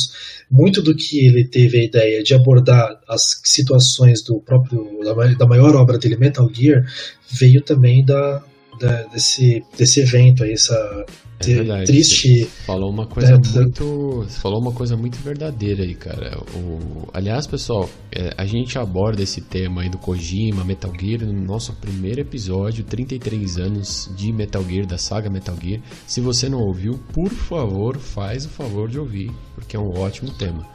muito 0.50 0.82
do 0.82 0.96
que 0.96 1.28
ele 1.28 1.48
teve 1.48 1.80
a 1.80 1.84
ideia 1.84 2.24
de 2.24 2.34
abordar 2.34 3.00
as 3.08 3.22
situações 3.46 4.24
do 4.24 4.42
próprio 4.42 5.00
da 5.38 5.46
maior 5.46 5.76
obra 5.76 5.98
dele, 5.98 6.18
Metal 6.18 6.50
Gear, 6.52 6.84
veio 7.32 7.62
também 7.62 8.04
da, 8.04 8.44
da 8.80 9.04
desse 9.04 9.64
desse 9.78 10.02
evento 10.02 10.44
aí, 10.44 10.54
essa 10.54 11.06
é 11.41 11.56
verdade. 11.56 11.86
triste. 11.86 12.45
Falou 12.65 12.91
uma 12.91 13.06
coisa 13.06 13.34
é, 13.34 13.38
muito. 13.38 14.25
Falou 14.30 14.60
uma 14.60 14.71
coisa 14.71 14.97
muito 14.97 15.17
verdadeira 15.19 15.84
aí, 15.84 15.95
cara. 15.95 16.38
O, 16.54 17.08
aliás, 17.13 17.47
pessoal, 17.47 17.89
é, 18.12 18.34
a 18.38 18.45
gente 18.45 18.78
aborda 18.78 19.21
esse 19.21 19.41
tema 19.41 19.82
aí 19.82 19.89
do 19.89 19.97
Kojima, 19.97 20.63
Metal 20.65 20.91
Gear, 20.99 21.25
no 21.25 21.41
nosso 21.41 21.73
primeiro 21.73 22.19
episódio, 22.21 22.84
33 22.84 23.58
anos 23.58 24.10
de 24.15 24.34
Metal 24.34 24.63
Gear, 24.63 24.86
da 24.86 24.97
saga 24.97 25.30
Metal 25.30 25.56
Gear. 25.62 25.82
Se 26.06 26.19
você 26.19 26.49
não 26.49 26.60
ouviu, 26.60 26.99
por 27.13 27.30
favor, 27.30 27.97
faz 27.97 28.45
o 28.45 28.49
favor 28.49 28.89
de 28.89 28.99
ouvir, 28.99 29.32
porque 29.56 29.78
é 29.78 29.80
um 29.80 29.97
ótimo 29.97 30.32
tema. 30.32 30.67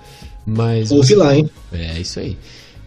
Mas. 0.47 0.91
Ouve 0.91 1.09
você... 1.09 1.15
lá, 1.15 1.37
hein? 1.37 1.51
É, 1.73 2.01
isso 2.01 2.21
aí. 2.21 2.39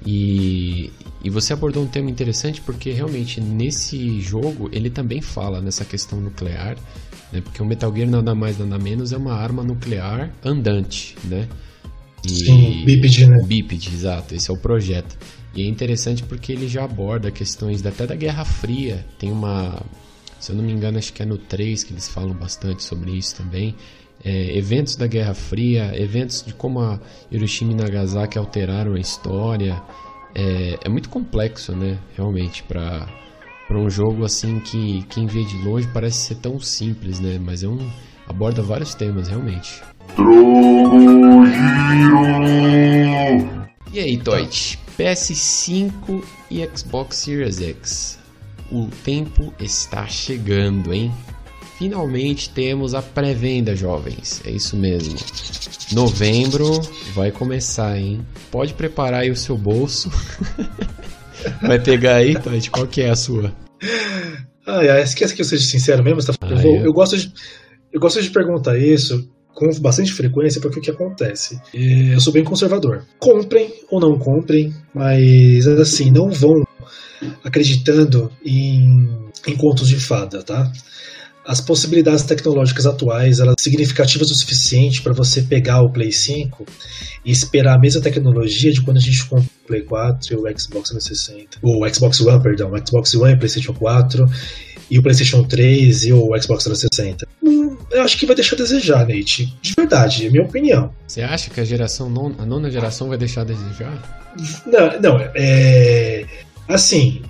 E, 0.05 0.91
e 1.23 1.29
você 1.29 1.53
abordou 1.53 1.83
um 1.83 1.87
tema 1.87 2.09
interessante 2.09 2.61
porque 2.61 2.91
realmente 2.91 3.41
nesse 3.41 4.21
jogo 4.21 4.69
ele 4.71 4.89
também 4.89 5.21
fala 5.21 5.59
nessa 5.59 5.83
questão 5.83 6.21
nuclear 6.21 6.77
né? 7.31 7.41
Porque 7.41 7.61
o 7.61 7.65
Metal 7.65 7.93
Gear 7.93 8.09
nada 8.09 8.33
mais 8.33 8.57
nada 8.57 8.77
menos 8.77 9.11
é 9.11 9.17
uma 9.17 9.33
arma 9.33 9.63
nuclear 9.63 10.31
andante, 10.43 11.15
né? 11.23 11.47
E... 12.23 12.29
Sim, 12.29 12.85
bípede, 12.85 13.27
né? 13.27 13.37
Bípede, 13.43 13.89
exato, 13.93 14.35
esse 14.35 14.49
é 14.49 14.53
o 14.53 14.57
projeto. 14.57 15.17
E 15.55 15.63
é 15.63 15.65
interessante 15.65 16.23
porque 16.23 16.51
ele 16.51 16.67
já 16.67 16.83
aborda 16.83 17.31
questões 17.31 17.85
até 17.85 18.05
da 18.05 18.15
Guerra 18.15 18.45
Fria. 18.45 19.05
Tem 19.17 19.31
uma, 19.31 19.81
se 20.39 20.51
eu 20.51 20.55
não 20.55 20.63
me 20.63 20.71
engano, 20.71 20.97
acho 20.97 21.11
que 21.13 21.23
é 21.23 21.25
no 21.25 21.37
3 21.37 21.83
que 21.83 21.93
eles 21.93 22.07
falam 22.07 22.33
bastante 22.33 22.83
sobre 22.83 23.11
isso 23.11 23.35
também, 23.35 23.75
é, 24.23 24.57
eventos 24.57 24.95
da 24.95 25.07
Guerra 25.07 25.33
Fria, 25.33 25.91
eventos 25.95 26.43
de 26.45 26.53
como 26.53 26.79
a 26.79 26.99
Hiroshima 27.31 27.71
e 27.71 27.75
Nagasaki 27.75 28.37
alteraram 28.37 28.93
a 28.93 28.99
história. 28.99 29.81
É, 30.35 30.77
é 30.83 30.89
muito 30.89 31.09
complexo, 31.09 31.75
né? 31.75 31.97
Realmente, 32.15 32.61
para 32.63 33.07
para 33.67 33.77
um 33.77 33.89
jogo 33.89 34.23
assim 34.23 34.59
que 34.59 35.03
quem 35.09 35.27
vê 35.27 35.43
de 35.43 35.57
longe 35.57 35.87
parece 35.93 36.27
ser 36.27 36.35
tão 36.35 36.59
simples, 36.59 37.19
né? 37.19 37.37
Mas 37.39 37.63
é 37.63 37.67
um 37.67 37.77
aborda 38.27 38.61
vários 38.61 38.95
temas 38.95 39.27
realmente. 39.27 39.81
E 43.91 43.99
aí, 43.99 44.17
Toit? 44.17 44.79
PS5 44.97 46.23
e 46.49 46.67
Xbox 46.75 47.17
Series 47.17 47.61
X. 47.61 48.19
O 48.71 48.87
tempo 49.03 49.53
está 49.59 50.07
chegando, 50.07 50.93
hein? 50.93 51.11
Finalmente 51.77 52.49
temos 52.49 52.95
a 52.95 53.01
pré-venda, 53.01 53.75
jovens. 53.75 54.41
É 54.45 54.49
isso 54.49 54.75
mesmo. 54.75 55.15
Novembro 55.91 56.81
vai 57.13 57.31
começar, 57.31 57.97
hein? 57.97 58.25
Pode 58.51 58.73
preparar 58.73 59.21
aí 59.21 59.31
o 59.31 59.35
seu 59.35 59.57
bolso. 59.57 60.09
vai 61.61 61.79
pegar 61.79 62.15
aí, 62.15 62.35
Todd? 62.39 62.69
Qual 62.69 62.87
que 62.87 63.01
é 63.01 63.09
a 63.09 63.15
sua? 63.15 63.53
Ai, 64.65 64.89
ai, 64.89 65.01
esquece 65.01 65.33
que 65.33 65.41
eu 65.41 65.45
seja 65.45 65.65
sincero 65.65 66.03
mesmo. 66.03 66.23
Tá... 66.23 66.33
Ah, 66.41 66.51
eu, 66.51 66.57
vou, 66.57 66.75
eu, 66.77 66.93
gosto 66.93 67.17
de, 67.17 67.31
eu 67.91 67.99
gosto 67.99 68.21
de 68.21 68.29
perguntar 68.29 68.77
isso 68.77 69.29
com 69.53 69.69
bastante 69.79 70.13
frequência 70.13 70.61
porque 70.61 70.79
o 70.79 70.81
que 70.81 70.91
acontece? 70.91 71.59
É, 71.73 72.13
eu 72.13 72.19
sou 72.19 72.31
bem 72.31 72.43
conservador. 72.43 73.05
Comprem 73.17 73.73
ou 73.89 73.99
não 73.99 74.19
comprem, 74.19 74.73
mas 74.93 75.65
assim, 75.67 76.11
não 76.11 76.29
vão 76.29 76.63
acreditando 77.43 78.31
em, 78.45 79.09
em 79.47 79.55
contos 79.55 79.87
de 79.87 79.95
fada, 79.95 80.43
tá? 80.43 80.71
As 81.47 81.61
possibilidades 81.61 82.23
tecnológicas 82.23 82.85
atuais 82.85 83.39
elas 83.39 83.55
são 83.57 83.63
significativas 83.63 84.29
o 84.29 84.35
suficiente 84.35 85.01
para 85.01 85.13
você 85.13 85.41
pegar 85.41 85.81
o 85.81 85.89
Play 85.89 86.11
5 86.11 86.65
e 87.23 87.31
esperar 87.31 87.75
a 87.75 87.79
mesma 87.79 88.01
tecnologia 88.01 88.71
de 88.71 88.81
quando 88.81 88.97
a 88.97 88.99
gente 88.99 89.25
compra 89.25 89.45
o 89.45 89.67
Play 89.67 89.81
4 89.83 90.33
e 90.33 90.35
o 90.35 90.59
Xbox 90.59 90.89
360. 90.89 91.59
O 91.61 91.87
Xbox 91.87 92.19
One, 92.19 92.43
perdão, 92.43 92.73
o 92.73 92.85
Xbox 92.85 93.13
One 93.15 93.31
e 93.31 93.35
o 93.35 93.39
PlayStation 93.39 93.73
4 93.73 94.29
e 94.91 94.99
o 94.99 95.01
PlayStation 95.01 95.43
3 95.43 96.03
e 96.03 96.13
o 96.13 96.41
Xbox 96.41 96.65
360. 96.65 97.25
Hum, 97.41 97.77
eu 97.91 98.01
acho 98.01 98.17
que 98.17 98.25
vai 98.25 98.35
deixar 98.35 98.55
a 98.55 98.59
desejar, 98.59 99.07
Nate. 99.07 99.57
De 99.61 99.73
verdade, 99.73 100.27
é 100.27 100.29
minha 100.29 100.43
opinião. 100.43 100.93
Você 101.07 101.21
acha 101.21 101.49
que 101.49 101.61
a 101.61 101.63
geração 101.63 102.09
non, 102.09 102.33
a 102.37 102.45
nona 102.45 102.69
geração 102.69 103.07
vai 103.07 103.17
deixar 103.17 103.41
a 103.41 103.45
desejar? 103.45 104.35
Não, 104.65 105.01
não, 105.01 105.19
é 105.33 106.25
assim, 106.67 107.21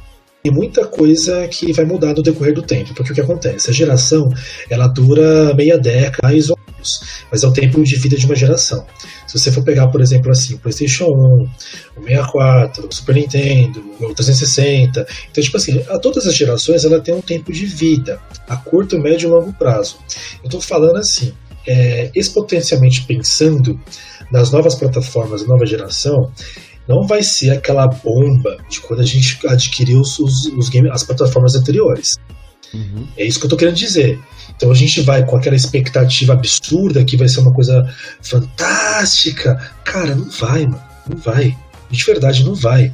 tem 0.43 0.51
muita 0.51 0.85
coisa 0.85 1.47
que 1.47 1.73
vai 1.73 1.85
mudar 1.85 2.13
no 2.13 2.21
decorrer 2.21 2.53
do 2.53 2.61
tempo, 2.61 2.93
porque 2.93 3.11
o 3.11 3.15
que 3.15 3.21
acontece? 3.21 3.69
A 3.69 3.73
geração 3.73 4.29
ela 4.69 4.87
dura 4.87 5.53
meia 5.53 5.77
década, 5.77 6.19
mais 6.23 6.49
ou 6.49 6.57
menos, 6.67 7.01
mas 7.31 7.43
é 7.43 7.47
o 7.47 7.51
tempo 7.51 7.83
de 7.83 7.95
vida 7.97 8.15
de 8.15 8.25
uma 8.25 8.35
geração. 8.35 8.85
Se 9.27 9.37
você 9.37 9.51
for 9.51 9.63
pegar, 9.63 9.87
por 9.87 9.99
exemplo, 9.99 10.31
assim, 10.31 10.53
o 10.53 10.59
PlayStation 10.59 11.05
1, 11.05 11.43
o 11.97 12.03
64, 12.03 12.87
o 12.87 12.93
Super 12.93 13.15
Nintendo, 13.15 13.83
o 13.99 14.13
360, 14.13 15.05
então, 15.31 15.43
tipo 15.43 15.57
assim, 15.57 15.83
a 15.89 15.99
todas 15.99 16.25
as 16.25 16.35
gerações 16.35 16.85
ela 16.85 17.01
tem 17.01 17.13
um 17.13 17.21
tempo 17.21 17.51
de 17.51 17.65
vida, 17.65 18.19
a 18.47 18.55
curto, 18.55 18.97
médio 18.99 19.27
e 19.27 19.31
longo 19.31 19.51
prazo. 19.53 19.97
Eu 20.41 20.45
estou 20.45 20.61
falando 20.61 20.97
assim, 20.97 21.33
é, 21.67 22.09
exponencialmente 22.15 23.03
pensando 23.05 23.79
nas 24.31 24.51
novas 24.51 24.75
plataformas, 24.75 25.45
nova 25.45 25.65
geração, 25.65 26.31
não 26.87 27.05
vai 27.05 27.21
ser 27.21 27.51
aquela 27.51 27.87
bomba 27.87 28.57
de 28.69 28.79
quando 28.81 29.01
a 29.01 29.05
gente 29.05 29.39
adquiriu 29.47 29.99
os, 29.99 30.17
os, 30.19 30.69
game, 30.69 30.89
as 30.89 31.03
plataformas 31.03 31.55
anteriores. 31.55 32.15
Uhum. 32.73 33.07
É 33.17 33.25
isso 33.25 33.39
que 33.39 33.45
eu 33.45 33.49
tô 33.49 33.57
querendo 33.57 33.75
dizer. 33.75 34.19
Então 34.55 34.71
a 34.71 34.75
gente 34.75 35.01
vai 35.01 35.25
com 35.25 35.35
aquela 35.35 35.55
expectativa 35.55 36.33
absurda 36.33 37.03
que 37.03 37.17
vai 37.17 37.27
ser 37.27 37.41
uma 37.41 37.53
coisa 37.53 37.93
fantástica. 38.21 39.55
Cara, 39.83 40.15
não 40.15 40.29
vai, 40.29 40.65
mano. 40.65 40.81
Não 41.09 41.17
vai. 41.17 41.55
De 41.89 42.03
verdade, 42.03 42.43
não 42.43 42.55
vai. 42.55 42.91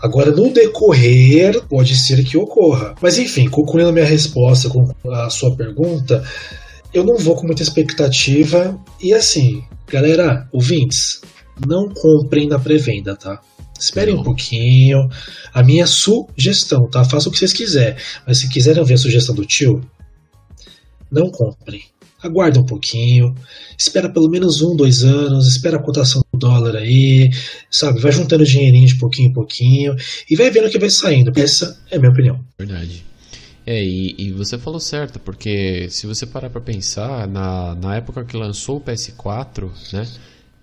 Agora, 0.00 0.32
no 0.32 0.52
decorrer, 0.52 1.62
pode 1.68 1.96
ser 1.96 2.24
que 2.24 2.36
ocorra. 2.36 2.94
Mas 3.00 3.18
enfim, 3.18 3.48
concluindo 3.48 3.90
a 3.90 3.92
minha 3.92 4.04
resposta 4.04 4.68
com 4.68 4.92
a 5.10 5.30
sua 5.30 5.54
pergunta, 5.54 6.24
eu 6.92 7.04
não 7.04 7.16
vou 7.16 7.36
com 7.36 7.46
muita 7.46 7.62
expectativa. 7.62 8.76
E 9.00 9.14
assim, 9.14 9.62
galera, 9.88 10.48
ouvintes, 10.52 11.20
não 11.66 11.88
comprem 11.88 12.48
na 12.48 12.58
pré-venda, 12.58 13.16
tá? 13.16 13.40
Esperem 13.78 14.14
um 14.14 14.22
pouquinho. 14.22 15.08
A 15.52 15.62
minha 15.62 15.86
sugestão, 15.86 16.88
tá? 16.88 17.04
Faça 17.04 17.28
o 17.28 17.32
que 17.32 17.38
vocês 17.38 17.52
quiserem. 17.52 17.96
Mas 18.26 18.38
se 18.38 18.48
quiserem 18.48 18.84
ver 18.84 18.94
a 18.94 18.98
sugestão 18.98 19.34
do 19.34 19.44
tio, 19.44 19.80
não 21.10 21.30
comprem. 21.30 21.82
Aguarda 22.22 22.60
um 22.60 22.64
pouquinho, 22.64 23.34
espera 23.76 24.08
pelo 24.08 24.30
menos 24.30 24.62
um, 24.62 24.76
dois 24.76 25.02
anos, 25.02 25.48
espera 25.48 25.76
a 25.76 25.82
cotação 25.82 26.22
do 26.32 26.38
dólar 26.38 26.76
aí, 26.76 27.28
sabe? 27.68 28.00
Vai 28.00 28.12
juntando 28.12 28.44
dinheirinho 28.44 28.86
de 28.86 28.96
pouquinho 28.96 29.30
em 29.30 29.32
pouquinho 29.32 29.96
e 30.30 30.36
vai 30.36 30.48
vendo 30.48 30.68
o 30.68 30.70
que 30.70 30.78
vai 30.78 30.88
saindo. 30.88 31.32
Essa 31.34 31.80
é 31.90 31.96
a 31.96 31.98
minha 31.98 32.12
opinião. 32.12 32.38
Verdade. 32.56 33.04
É, 33.66 33.82
e, 33.82 34.14
e, 34.18 34.32
você 34.32 34.56
falou 34.56 34.78
certo, 34.78 35.18
porque 35.18 35.88
se 35.90 36.06
você 36.06 36.24
parar 36.24 36.50
para 36.50 36.60
pensar, 36.60 37.26
na, 37.26 37.74
na 37.74 37.96
época 37.96 38.24
que 38.24 38.36
lançou 38.36 38.76
o 38.76 38.80
PS4, 38.80 39.68
né? 39.92 40.06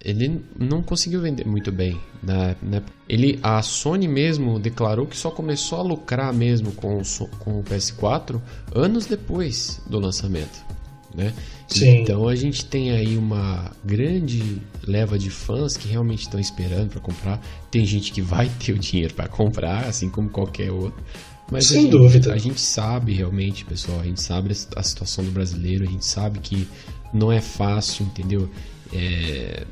Ele 0.04 0.42
não 0.58 0.82
conseguiu 0.82 1.22
vender 1.22 1.46
muito 1.46 1.72
bem. 1.72 2.00
Né? 2.24 2.56
né? 2.62 2.82
Ele, 3.08 3.40
a 3.44 3.62
Sony 3.62 4.08
mesmo 4.08 4.60
declarou 4.60 5.06
que 5.06 5.18
só 5.18 5.30
começou 5.30 5.80
a 5.80 5.82
lucrar 5.82 6.34
mesmo 6.34 6.72
com 6.72 6.98
o, 6.98 7.28
com 7.40 7.60
o 7.60 7.64
PS4 7.64 8.42
anos 8.74 9.06
depois 9.06 9.82
do 9.88 10.00
lançamento. 10.00 10.64
Né? 11.14 11.34
Então 11.76 12.28
a 12.28 12.36
gente 12.36 12.66
tem 12.66 12.92
aí 12.92 13.18
uma 13.18 13.72
grande 13.84 14.62
leva 14.88 15.18
de 15.18 15.30
fãs 15.30 15.76
que 15.76 15.88
realmente 15.88 16.22
estão 16.22 16.40
esperando 16.40 16.90
para 16.90 17.00
comprar. 17.00 17.42
Tem 17.70 17.86
gente 17.86 18.12
que 18.12 18.22
vai 18.22 18.50
ter 18.60 18.74
o 18.74 18.80
dinheiro 18.80 19.14
para 19.14 19.28
comprar, 19.28 19.86
assim 19.86 20.10
como 20.10 20.30
qualquer 20.30 20.72
outro. 20.72 21.04
Mas 21.52 21.66
Sem 21.66 21.78
a 21.78 21.82
gente, 21.82 21.92
dúvida. 21.92 22.34
A 22.34 22.38
gente 22.38 22.62
sabe 22.62 23.14
realmente, 23.14 23.66
pessoal, 23.66 24.00
a 24.00 24.04
gente 24.04 24.22
sabe 24.22 24.52
a 24.76 24.84
situação 24.84 25.26
do 25.26 25.32
brasileiro, 25.32 25.84
a 25.84 25.88
gente 25.88 26.06
sabe 26.06 26.40
que 26.40 26.68
não 27.12 27.32
é 27.32 27.42
fácil, 27.42 28.06
entendeu? 28.06 28.50
É, 28.94 29.66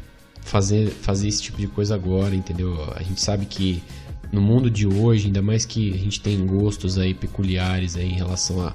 fazer, 0.48 0.90
fazer 0.90 1.28
esse 1.28 1.42
tipo 1.42 1.58
de 1.58 1.68
coisa 1.68 1.94
agora, 1.94 2.34
entendeu? 2.34 2.82
A 2.96 3.04
gente 3.04 3.20
sabe 3.22 3.46
que 3.46 3.84
no 4.32 4.42
mundo 4.42 4.72
de 4.72 4.88
hoje, 4.88 5.28
ainda 5.28 5.42
mais 5.42 5.66
que 5.66 5.94
a 5.94 5.98
gente 5.98 6.22
tem 6.22 6.46
gostos 6.46 6.98
aí 6.98 7.14
peculiares 7.14 7.96
aí 7.96 8.10
em 8.10 8.16
relação 8.16 8.62
a, 8.66 8.74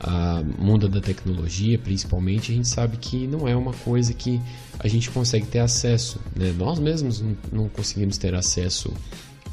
a 0.00 0.42
mundo 0.58 0.88
da 0.88 1.00
tecnologia, 1.00 1.78
principalmente, 1.78 2.52
a 2.52 2.54
gente 2.54 2.68
sabe 2.68 2.96
que 2.96 3.26
não 3.26 3.46
é 3.46 3.54
uma 3.54 3.72
coisa 3.72 4.14
que 4.14 4.40
a 4.78 4.88
gente 4.88 5.10
consegue 5.10 5.46
ter 5.46 5.58
acesso, 5.58 6.18
né? 6.34 6.54
Nós 6.56 6.78
mesmos 6.78 7.22
não 7.52 7.68
conseguimos 7.68 8.16
ter 8.16 8.34
acesso 8.34 8.92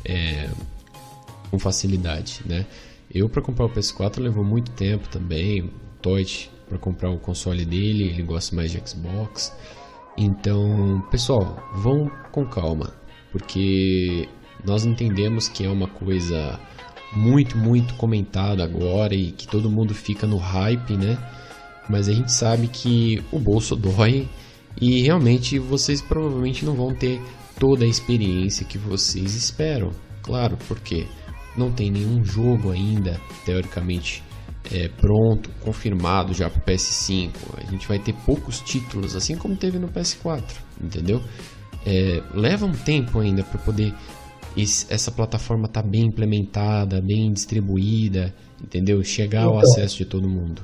é, 0.05 0.49
com 1.51 1.59
facilidade, 1.59 2.41
né? 2.45 2.65
Eu 3.13 3.27
para 3.27 3.41
comprar 3.41 3.65
o 3.65 3.69
PS4 3.69 4.19
levou 4.21 4.43
muito 4.43 4.71
tempo 4.71 5.07
também, 5.09 5.69
Toit 6.01 6.49
para 6.67 6.77
comprar 6.77 7.09
o 7.09 7.17
console 7.17 7.65
dele, 7.65 8.05
ele 8.05 8.23
gosta 8.23 8.55
mais 8.55 8.71
de 8.71 8.81
Xbox. 8.85 9.53
Então, 10.17 11.03
pessoal, 11.11 11.63
vão 11.75 12.09
com 12.31 12.43
calma, 12.43 12.91
porque 13.31 14.27
nós 14.65 14.83
entendemos 14.83 15.47
que 15.47 15.63
é 15.63 15.69
uma 15.69 15.87
coisa 15.87 16.59
muito, 17.13 17.55
muito 17.55 17.93
comentada 17.93 18.63
agora 18.63 19.13
e 19.13 19.31
que 19.31 19.47
todo 19.47 19.69
mundo 19.69 19.93
fica 19.93 20.25
no 20.25 20.37
hype, 20.37 20.97
né? 20.97 21.17
Mas 21.87 22.09
a 22.09 22.13
gente 22.13 22.33
sabe 22.33 22.67
que 22.67 23.23
o 23.31 23.39
bolso 23.39 23.75
dói 23.77 24.27
e 24.79 25.01
realmente 25.01 25.59
vocês 25.59 26.01
provavelmente 26.01 26.65
não 26.65 26.73
vão 26.73 26.93
ter 26.93 27.21
toda 27.59 27.85
a 27.85 27.87
experiência 27.87 28.65
que 28.65 28.77
vocês 28.77 29.35
esperam. 29.35 29.91
Claro, 30.23 30.57
porque 30.67 31.07
não 31.55 31.71
tem 31.71 31.89
nenhum 31.89 32.23
jogo 32.23 32.71
ainda, 32.71 33.19
teoricamente, 33.45 34.23
é, 34.71 34.87
pronto, 34.89 35.49
confirmado 35.61 36.33
já 36.33 36.49
para 36.49 36.59
o 36.59 36.65
PS5. 36.65 37.31
A 37.57 37.71
gente 37.71 37.87
vai 37.87 37.99
ter 37.99 38.13
poucos 38.25 38.59
títulos, 38.59 39.15
assim 39.15 39.35
como 39.35 39.55
teve 39.55 39.79
no 39.79 39.87
PS4, 39.87 40.43
entendeu? 40.81 41.21
É, 41.85 42.21
leva 42.33 42.65
um 42.65 42.73
tempo 42.73 43.19
ainda 43.19 43.43
para 43.43 43.59
poder 43.59 43.93
essa 44.89 45.11
plataforma 45.11 45.67
estar 45.67 45.83
tá 45.83 45.87
bem 45.87 46.07
implementada, 46.07 46.99
bem 46.99 47.31
distribuída, 47.31 48.33
entendeu? 48.61 49.03
Chegar 49.03 49.41
então, 49.41 49.53
ao 49.53 49.59
acesso 49.59 49.97
de 49.97 50.05
todo 50.05 50.27
mundo 50.27 50.61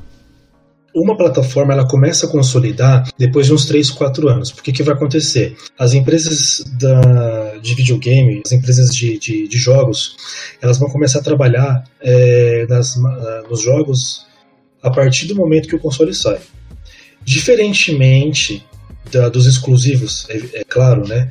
uma 0.95 1.17
plataforma 1.17 1.73
ela 1.73 1.87
começa 1.87 2.27
a 2.27 2.29
consolidar 2.29 3.09
depois 3.17 3.47
de 3.47 3.53
uns 3.53 3.65
3, 3.65 3.89
4 3.89 4.29
anos. 4.29 4.51
Porque 4.51 4.71
que 4.71 4.83
vai 4.83 4.93
acontecer? 4.95 5.55
As 5.77 5.93
empresas 5.93 6.63
da, 6.79 7.42
de 7.63 7.73
videogame, 7.75 8.41
as 8.45 8.51
empresas 8.51 8.93
de, 8.95 9.17
de, 9.17 9.47
de 9.47 9.57
jogos, 9.57 10.15
elas 10.61 10.77
vão 10.77 10.89
começar 10.89 11.19
a 11.19 11.23
trabalhar 11.23 11.83
é, 12.01 12.65
nas, 12.69 12.95
nos 13.49 13.61
jogos 13.61 14.25
a 14.81 14.91
partir 14.91 15.27
do 15.27 15.35
momento 15.35 15.67
que 15.67 15.75
o 15.75 15.79
console 15.79 16.13
sai. 16.13 16.39
Diferentemente 17.23 18.65
da, 19.11 19.29
dos 19.29 19.47
exclusivos, 19.47 20.27
é, 20.29 20.59
é, 20.59 20.63
claro, 20.65 21.07
né? 21.07 21.29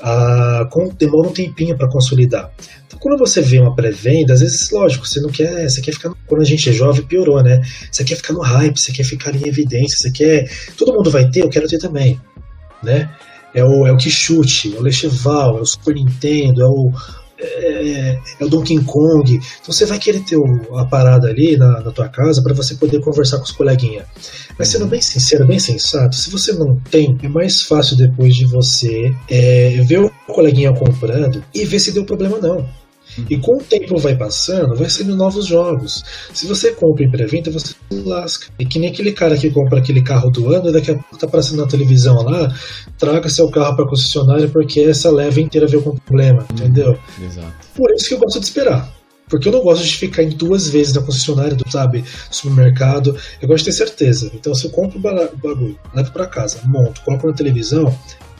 ah, 0.00 0.66
com, 0.70 0.88
demora 0.88 1.28
um 1.28 1.32
tempinho 1.32 1.76
para 1.76 1.88
consolidar. 1.88 2.52
Então, 2.86 2.98
quando 2.98 3.18
você 3.18 3.40
vê 3.40 3.58
uma 3.58 3.74
pré-venda, 3.74 4.32
às 4.32 4.40
vezes, 4.40 4.70
lógico, 4.70 5.06
você 5.06 5.20
não 5.20 5.30
quer, 5.30 5.68
você 5.68 5.80
quer 5.80 5.92
ficar. 5.92 6.12
Quando 6.26 6.42
a 6.42 6.44
gente 6.44 6.68
é 6.68 6.72
jovem, 6.72 7.04
piorou, 7.04 7.42
né? 7.42 7.60
Você 7.90 8.04
quer 8.04 8.16
ficar 8.16 8.32
no 8.32 8.40
hype, 8.40 8.78
você 8.78 8.92
quer 8.92 9.04
ficar 9.04 9.34
em 9.34 9.46
evidência, 9.46 9.96
você 9.96 10.10
quer. 10.10 10.50
Todo 10.76 10.92
mundo 10.92 11.10
vai 11.10 11.28
ter, 11.30 11.42
eu 11.42 11.48
quero 11.48 11.68
ter 11.68 11.78
também, 11.78 12.20
né? 12.82 13.10
É 13.56 13.64
o, 13.64 13.86
é 13.86 13.92
o 13.92 13.96
Quixute, 13.96 14.76
é 14.76 14.78
o 14.78 14.82
Lecheval, 14.82 15.58
é 15.58 15.60
o 15.62 15.66
Super 15.66 15.94
Nintendo, 15.94 16.62
é 16.62 16.66
o, 16.66 16.92
é, 17.38 18.18
é, 18.40 18.44
o 18.44 18.48
Donkey 18.48 18.78
Kong. 18.84 19.34
Então 19.34 19.72
você 19.72 19.86
vai 19.86 19.98
querer 19.98 20.20
ter 20.20 20.36
a 20.76 20.84
parada 20.84 21.28
ali 21.28 21.56
na, 21.56 21.80
na 21.80 21.90
tua 21.90 22.08
casa 22.08 22.42
para 22.42 22.54
você 22.54 22.74
poder 22.74 23.00
conversar 23.00 23.38
com 23.38 23.44
os 23.44 23.52
coleguinhas. 23.52 24.06
Mas 24.58 24.68
sendo 24.68 24.86
bem 24.86 25.00
sincero, 25.00 25.46
bem 25.46 25.58
sensato, 25.58 26.14
se 26.16 26.30
você 26.30 26.52
não 26.52 26.76
tem, 26.90 27.18
é 27.22 27.28
mais 27.28 27.62
fácil 27.62 27.96
depois 27.96 28.34
de 28.36 28.46
você 28.46 29.14
é, 29.28 29.82
ver 29.86 30.00
o 30.00 30.10
coleguinha 30.28 30.72
comprando 30.72 31.42
e 31.54 31.64
ver 31.64 31.78
se 31.78 31.92
deu 31.92 32.04
problema 32.04 32.38
não. 32.38 32.66
E 33.28 33.38
com 33.38 33.56
o 33.56 33.62
tempo 33.62 33.98
vai 33.98 34.16
passando, 34.16 34.76
vai 34.76 34.88
saindo 34.88 35.16
novos 35.16 35.46
jogos. 35.46 36.04
Se 36.32 36.46
você 36.46 36.72
compra 36.72 37.04
em 37.04 37.10
pré-venda, 37.10 37.50
você 37.50 37.74
lasca. 37.90 38.48
E 38.58 38.66
que 38.66 38.78
nem 38.78 38.90
aquele 38.90 39.12
cara 39.12 39.36
que 39.36 39.50
compra 39.50 39.78
aquele 39.78 40.02
carro 40.02 40.30
do 40.30 40.52
ano, 40.52 40.72
daqui 40.72 40.90
a 40.90 40.94
pouco 40.94 41.18
tá 41.18 41.26
aparecendo 41.26 41.62
na 41.62 41.66
televisão 41.66 42.22
lá, 42.22 42.54
traga 42.98 43.28
seu 43.28 43.48
carro 43.50 43.76
para 43.76 43.88
concessionária 43.88 44.48
porque 44.48 44.80
essa 44.80 45.10
leva 45.10 45.40
inteira 45.40 45.66
veio 45.66 45.82
com 45.82 45.96
problema, 45.96 46.40
uhum. 46.40 46.56
entendeu? 46.56 46.98
Exato. 47.22 47.52
Por 47.74 47.90
isso 47.92 48.08
que 48.08 48.14
eu 48.14 48.18
gosto 48.18 48.40
de 48.40 48.46
esperar. 48.46 48.96
Porque 49.28 49.48
eu 49.48 49.52
não 49.52 49.60
gosto 49.60 49.84
de 49.84 49.96
ficar 49.96 50.22
em 50.22 50.28
duas 50.28 50.68
vezes 50.68 50.94
na 50.94 51.02
concessionária 51.02 51.56
do, 51.56 51.68
sabe, 51.68 52.04
supermercado. 52.30 53.16
Eu 53.42 53.48
gosto 53.48 53.64
de 53.64 53.70
ter 53.70 53.76
certeza. 53.76 54.30
Então, 54.32 54.54
se 54.54 54.66
eu 54.66 54.70
compro 54.70 54.98
o 54.98 55.02
bagulho, 55.02 55.78
levo 55.92 56.12
para 56.12 56.26
casa, 56.26 56.60
monto, 56.64 57.00
coloco 57.02 57.26
na 57.26 57.32
televisão, 57.32 57.92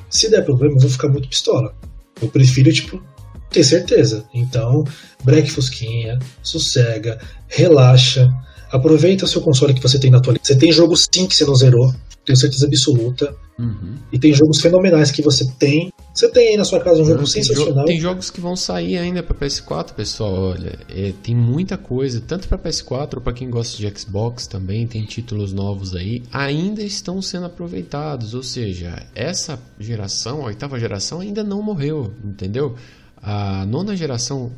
se 0.08 0.30
der 0.30 0.44
problema, 0.44 0.76
eu 0.76 0.80
vou 0.80 0.90
ficar 0.90 1.08
muito 1.08 1.28
pistola. 1.28 1.74
Eu 2.22 2.28
prefiro, 2.28 2.72
tipo, 2.72 3.02
ter 3.50 3.64
certeza. 3.64 4.24
Então, 4.34 4.84
breque 5.24 5.50
fusquinha, 5.50 6.18
sossega, 6.42 7.18
relaxa, 7.48 8.32
aproveita 8.70 9.24
o 9.24 9.28
seu 9.28 9.40
console 9.40 9.74
que 9.74 9.82
você 9.82 9.98
tem 9.98 10.10
na 10.10 10.18
atualidade. 10.18 10.46
Você 10.46 10.56
tem 10.56 10.72
jogos 10.72 11.06
sim 11.12 11.26
que 11.26 11.34
você 11.34 11.44
não 11.44 11.54
zerou, 11.54 11.94
tenho 12.24 12.36
certeza 12.36 12.66
absoluta. 12.66 13.34
Uhum. 13.58 13.94
E 14.12 14.18
tem 14.18 14.34
jogos 14.34 14.60
fenomenais 14.60 15.10
que 15.10 15.22
você 15.22 15.50
tem. 15.58 15.90
Você 16.12 16.28
tem 16.28 16.48
aí 16.48 16.56
na 16.56 16.64
sua 16.64 16.80
casa 16.80 17.00
um 17.00 17.06
jogo 17.06 17.20
Não, 17.20 17.26
sensacional. 17.26 17.86
Tem, 17.86 17.98
jogos 17.98 18.30
que 18.30 18.40
vão 18.40 18.54
sair 18.54 18.98
ainda 18.98 19.22
para 19.22 19.34
PS4, 19.34 19.94
pessoal. 19.94 20.50
Olha, 20.50 20.78
é, 20.90 21.14
tem 21.22 21.34
muita 21.34 21.78
coisa, 21.78 22.20
tanto 22.20 22.48
para 22.48 22.58
PS4 22.58 23.20
para 23.20 23.32
quem 23.32 23.48
gosta 23.48 23.78
de 23.78 23.98
Xbox 23.98 24.46
também, 24.46 24.86
tem 24.86 25.04
títulos 25.04 25.52
novos 25.52 25.94
aí, 25.94 26.22
ainda 26.32 26.82
estão 26.82 27.22
sendo 27.22 27.46
aproveitados. 27.46 28.34
Ou 28.34 28.42
seja, 28.42 29.02
essa 29.14 29.58
geração, 29.78 30.42
a 30.42 30.46
oitava 30.46 30.78
geração, 30.78 31.20
ainda 31.20 31.42
não 31.42 31.62
morreu, 31.62 32.12
entendeu? 32.24 32.76
A 33.28 33.66
nona 33.66 33.96
geração, 33.96 34.52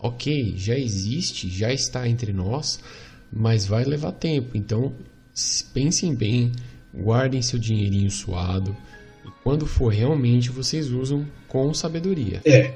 ok, 0.00 0.54
já 0.56 0.78
existe, 0.78 1.50
já 1.50 1.70
está 1.70 2.08
entre 2.08 2.32
nós, 2.32 2.80
mas 3.30 3.66
vai 3.66 3.84
levar 3.84 4.12
tempo. 4.12 4.56
Então, 4.56 4.94
pensem 5.74 6.14
bem, 6.14 6.50
guardem 6.94 7.42
seu 7.42 7.58
dinheirinho 7.58 8.10
suado 8.10 8.74
e 9.26 9.28
quando 9.42 9.66
for 9.66 9.92
realmente 9.92 10.48
vocês 10.48 10.90
usam 10.90 11.26
com 11.46 11.74
sabedoria. 11.74 12.40
É. 12.46 12.72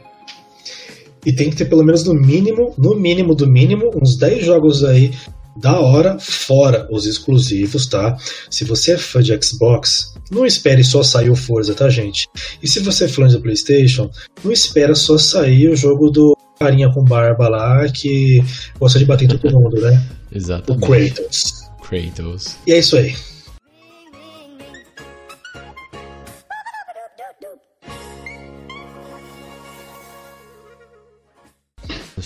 E 1.25 1.33
tem 1.33 1.49
que 1.49 1.57
ter 1.57 1.65
pelo 1.65 1.83
menos 1.83 2.05
no 2.05 2.13
mínimo, 2.13 2.75
no 2.77 2.95
mínimo 2.95 3.35
do 3.35 3.49
mínimo, 3.49 3.91
uns 3.97 4.19
10 4.19 4.45
jogos 4.45 4.85
aí 4.85 5.13
da 5.61 5.79
hora, 5.79 6.19
fora 6.19 6.89
os 6.91 7.07
exclusivos, 7.07 7.87
tá? 7.87 8.17
Se 8.51 8.65
você 8.65 8.93
é 8.93 8.99
fã 8.99 9.23
de 9.23 9.37
Xbox, 9.43 10.15
não 10.31 10.47
espere 10.47 10.85
só 10.85 11.03
sair 11.03 11.31
o 11.31 11.37
Forza, 11.37 11.75
tá, 11.75 11.89
gente? 11.89 12.29
E 12.63 12.69
se 12.69 12.81
você 12.81 13.05
é 13.05 13.09
fã 13.09 13.27
de 13.27 13.39
PlayStation, 13.41 14.11
não 14.45 14.53
espera 14.53 14.95
só 14.95 15.19
sair 15.19 15.69
o 15.69 15.77
jogo 15.77 16.11
do 16.11 16.37
carinha 16.59 16.93
com 16.93 17.05
barba 17.05 17.49
lá 17.49 17.89
que 17.89 18.43
gosta 18.79 18.99
de 18.99 19.05
bater 19.05 19.25
em 19.25 19.29
todo 19.29 19.61
mundo, 19.61 19.81
né? 19.81 20.03
Exatamente. 20.33 20.85
O 20.85 20.87
Kratos. 20.87 21.53
Kratos. 21.89 22.57
E 22.67 22.73
é 22.73 22.79
isso 22.79 22.97
aí. 22.97 23.15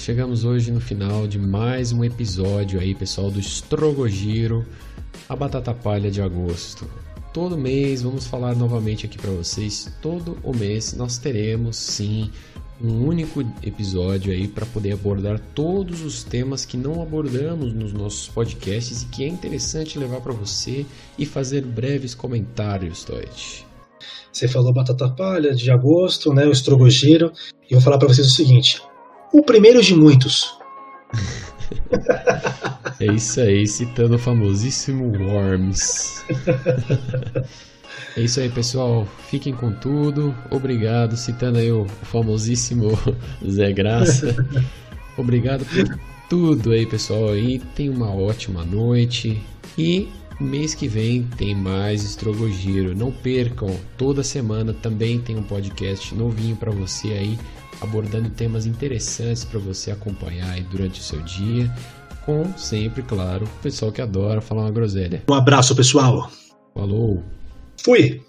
Chegamos 0.02 0.44
hoje 0.44 0.72
no 0.72 0.80
final 0.80 1.28
de 1.28 1.38
mais 1.38 1.92
um 1.92 2.02
episódio 2.02 2.80
aí, 2.80 2.92
pessoal, 2.92 3.30
do 3.30 3.38
Estrogogiro, 3.38 4.66
a 5.28 5.36
batata 5.36 5.72
palha 5.72 6.10
de 6.10 6.20
agosto. 6.20 6.90
Todo 7.32 7.56
mês 7.56 8.02
vamos 8.02 8.26
falar 8.26 8.56
novamente 8.56 9.06
aqui 9.06 9.16
para 9.16 9.30
vocês. 9.30 9.96
Todo 10.02 10.36
o 10.42 10.52
mês 10.52 10.92
nós 10.94 11.18
teremos 11.18 11.76
sim 11.76 12.32
um 12.82 13.06
único 13.06 13.42
episódio 13.62 14.32
aí 14.32 14.48
para 14.48 14.66
poder 14.66 14.90
abordar 14.90 15.38
todos 15.54 16.02
os 16.02 16.24
temas 16.24 16.64
que 16.64 16.76
não 16.76 17.00
abordamos 17.00 17.72
nos 17.72 17.92
nossos 17.92 18.26
podcasts 18.26 19.02
e 19.02 19.06
que 19.06 19.22
é 19.22 19.28
interessante 19.28 20.00
levar 20.00 20.20
para 20.20 20.32
você 20.32 20.84
e 21.16 21.24
fazer 21.24 21.64
breves 21.64 22.12
comentários, 22.12 23.04
Toit. 23.04 23.64
Você 24.32 24.48
falou 24.48 24.72
batata 24.72 25.08
palha 25.10 25.54
de 25.54 25.70
agosto, 25.70 26.34
né? 26.34 26.44
O 26.44 26.50
estrogogiro. 26.50 27.32
E 27.70 27.74
vou 27.74 27.80
falar 27.80 27.98
para 27.98 28.08
vocês 28.08 28.26
o 28.26 28.30
seguinte: 28.30 28.82
o 29.32 29.42
primeiro 29.42 29.82
de 29.82 29.94
muitos. 29.94 30.56
é 33.00 33.06
isso 33.06 33.40
aí, 33.40 33.66
citando 33.66 34.16
o 34.16 34.18
famosíssimo 34.18 35.10
Worms. 35.18 36.24
É 38.16 38.20
isso 38.20 38.40
aí, 38.40 38.50
pessoal. 38.50 39.08
Fiquem 39.30 39.54
com 39.54 39.72
tudo. 39.72 40.34
Obrigado. 40.50 41.16
Citando 41.16 41.58
aí 41.58 41.72
o 41.72 41.86
famosíssimo 41.86 42.90
Zé 43.48 43.72
Graça. 43.72 44.36
Obrigado 45.16 45.64
por 45.64 45.98
tudo 46.28 46.72
aí, 46.72 46.84
pessoal. 46.84 47.34
E 47.36 47.58
tem 47.58 47.88
uma 47.88 48.14
ótima 48.14 48.64
noite. 48.64 49.42
E 49.78 50.08
mês 50.38 50.74
que 50.74 50.86
vem 50.86 51.22
tem 51.38 51.54
mais 51.54 52.04
Estrogogiro. 52.04 52.94
Não 52.94 53.10
percam. 53.10 53.74
Toda 53.96 54.22
semana 54.22 54.74
também 54.74 55.18
tem 55.18 55.36
um 55.36 55.42
podcast 55.42 56.14
novinho 56.14 56.56
para 56.56 56.70
você 56.70 57.08
aí 57.12 57.38
abordando 57.82 58.30
temas 58.30 58.66
interessantes 58.66 59.44
para 59.44 59.58
você 59.58 59.90
acompanhar 59.90 60.60
durante 60.64 61.00
o 61.00 61.02
seu 61.02 61.20
dia, 61.22 61.70
com 62.24 62.56
sempre, 62.56 63.02
claro, 63.02 63.44
o 63.44 63.62
pessoal 63.62 63.90
que 63.90 64.00
adora 64.00 64.40
falar 64.40 64.62
uma 64.62 64.70
groselha. 64.70 65.22
Um 65.28 65.34
abraço, 65.34 65.74
pessoal. 65.74 66.30
Falou. 66.74 67.22
Fui. 67.84 68.22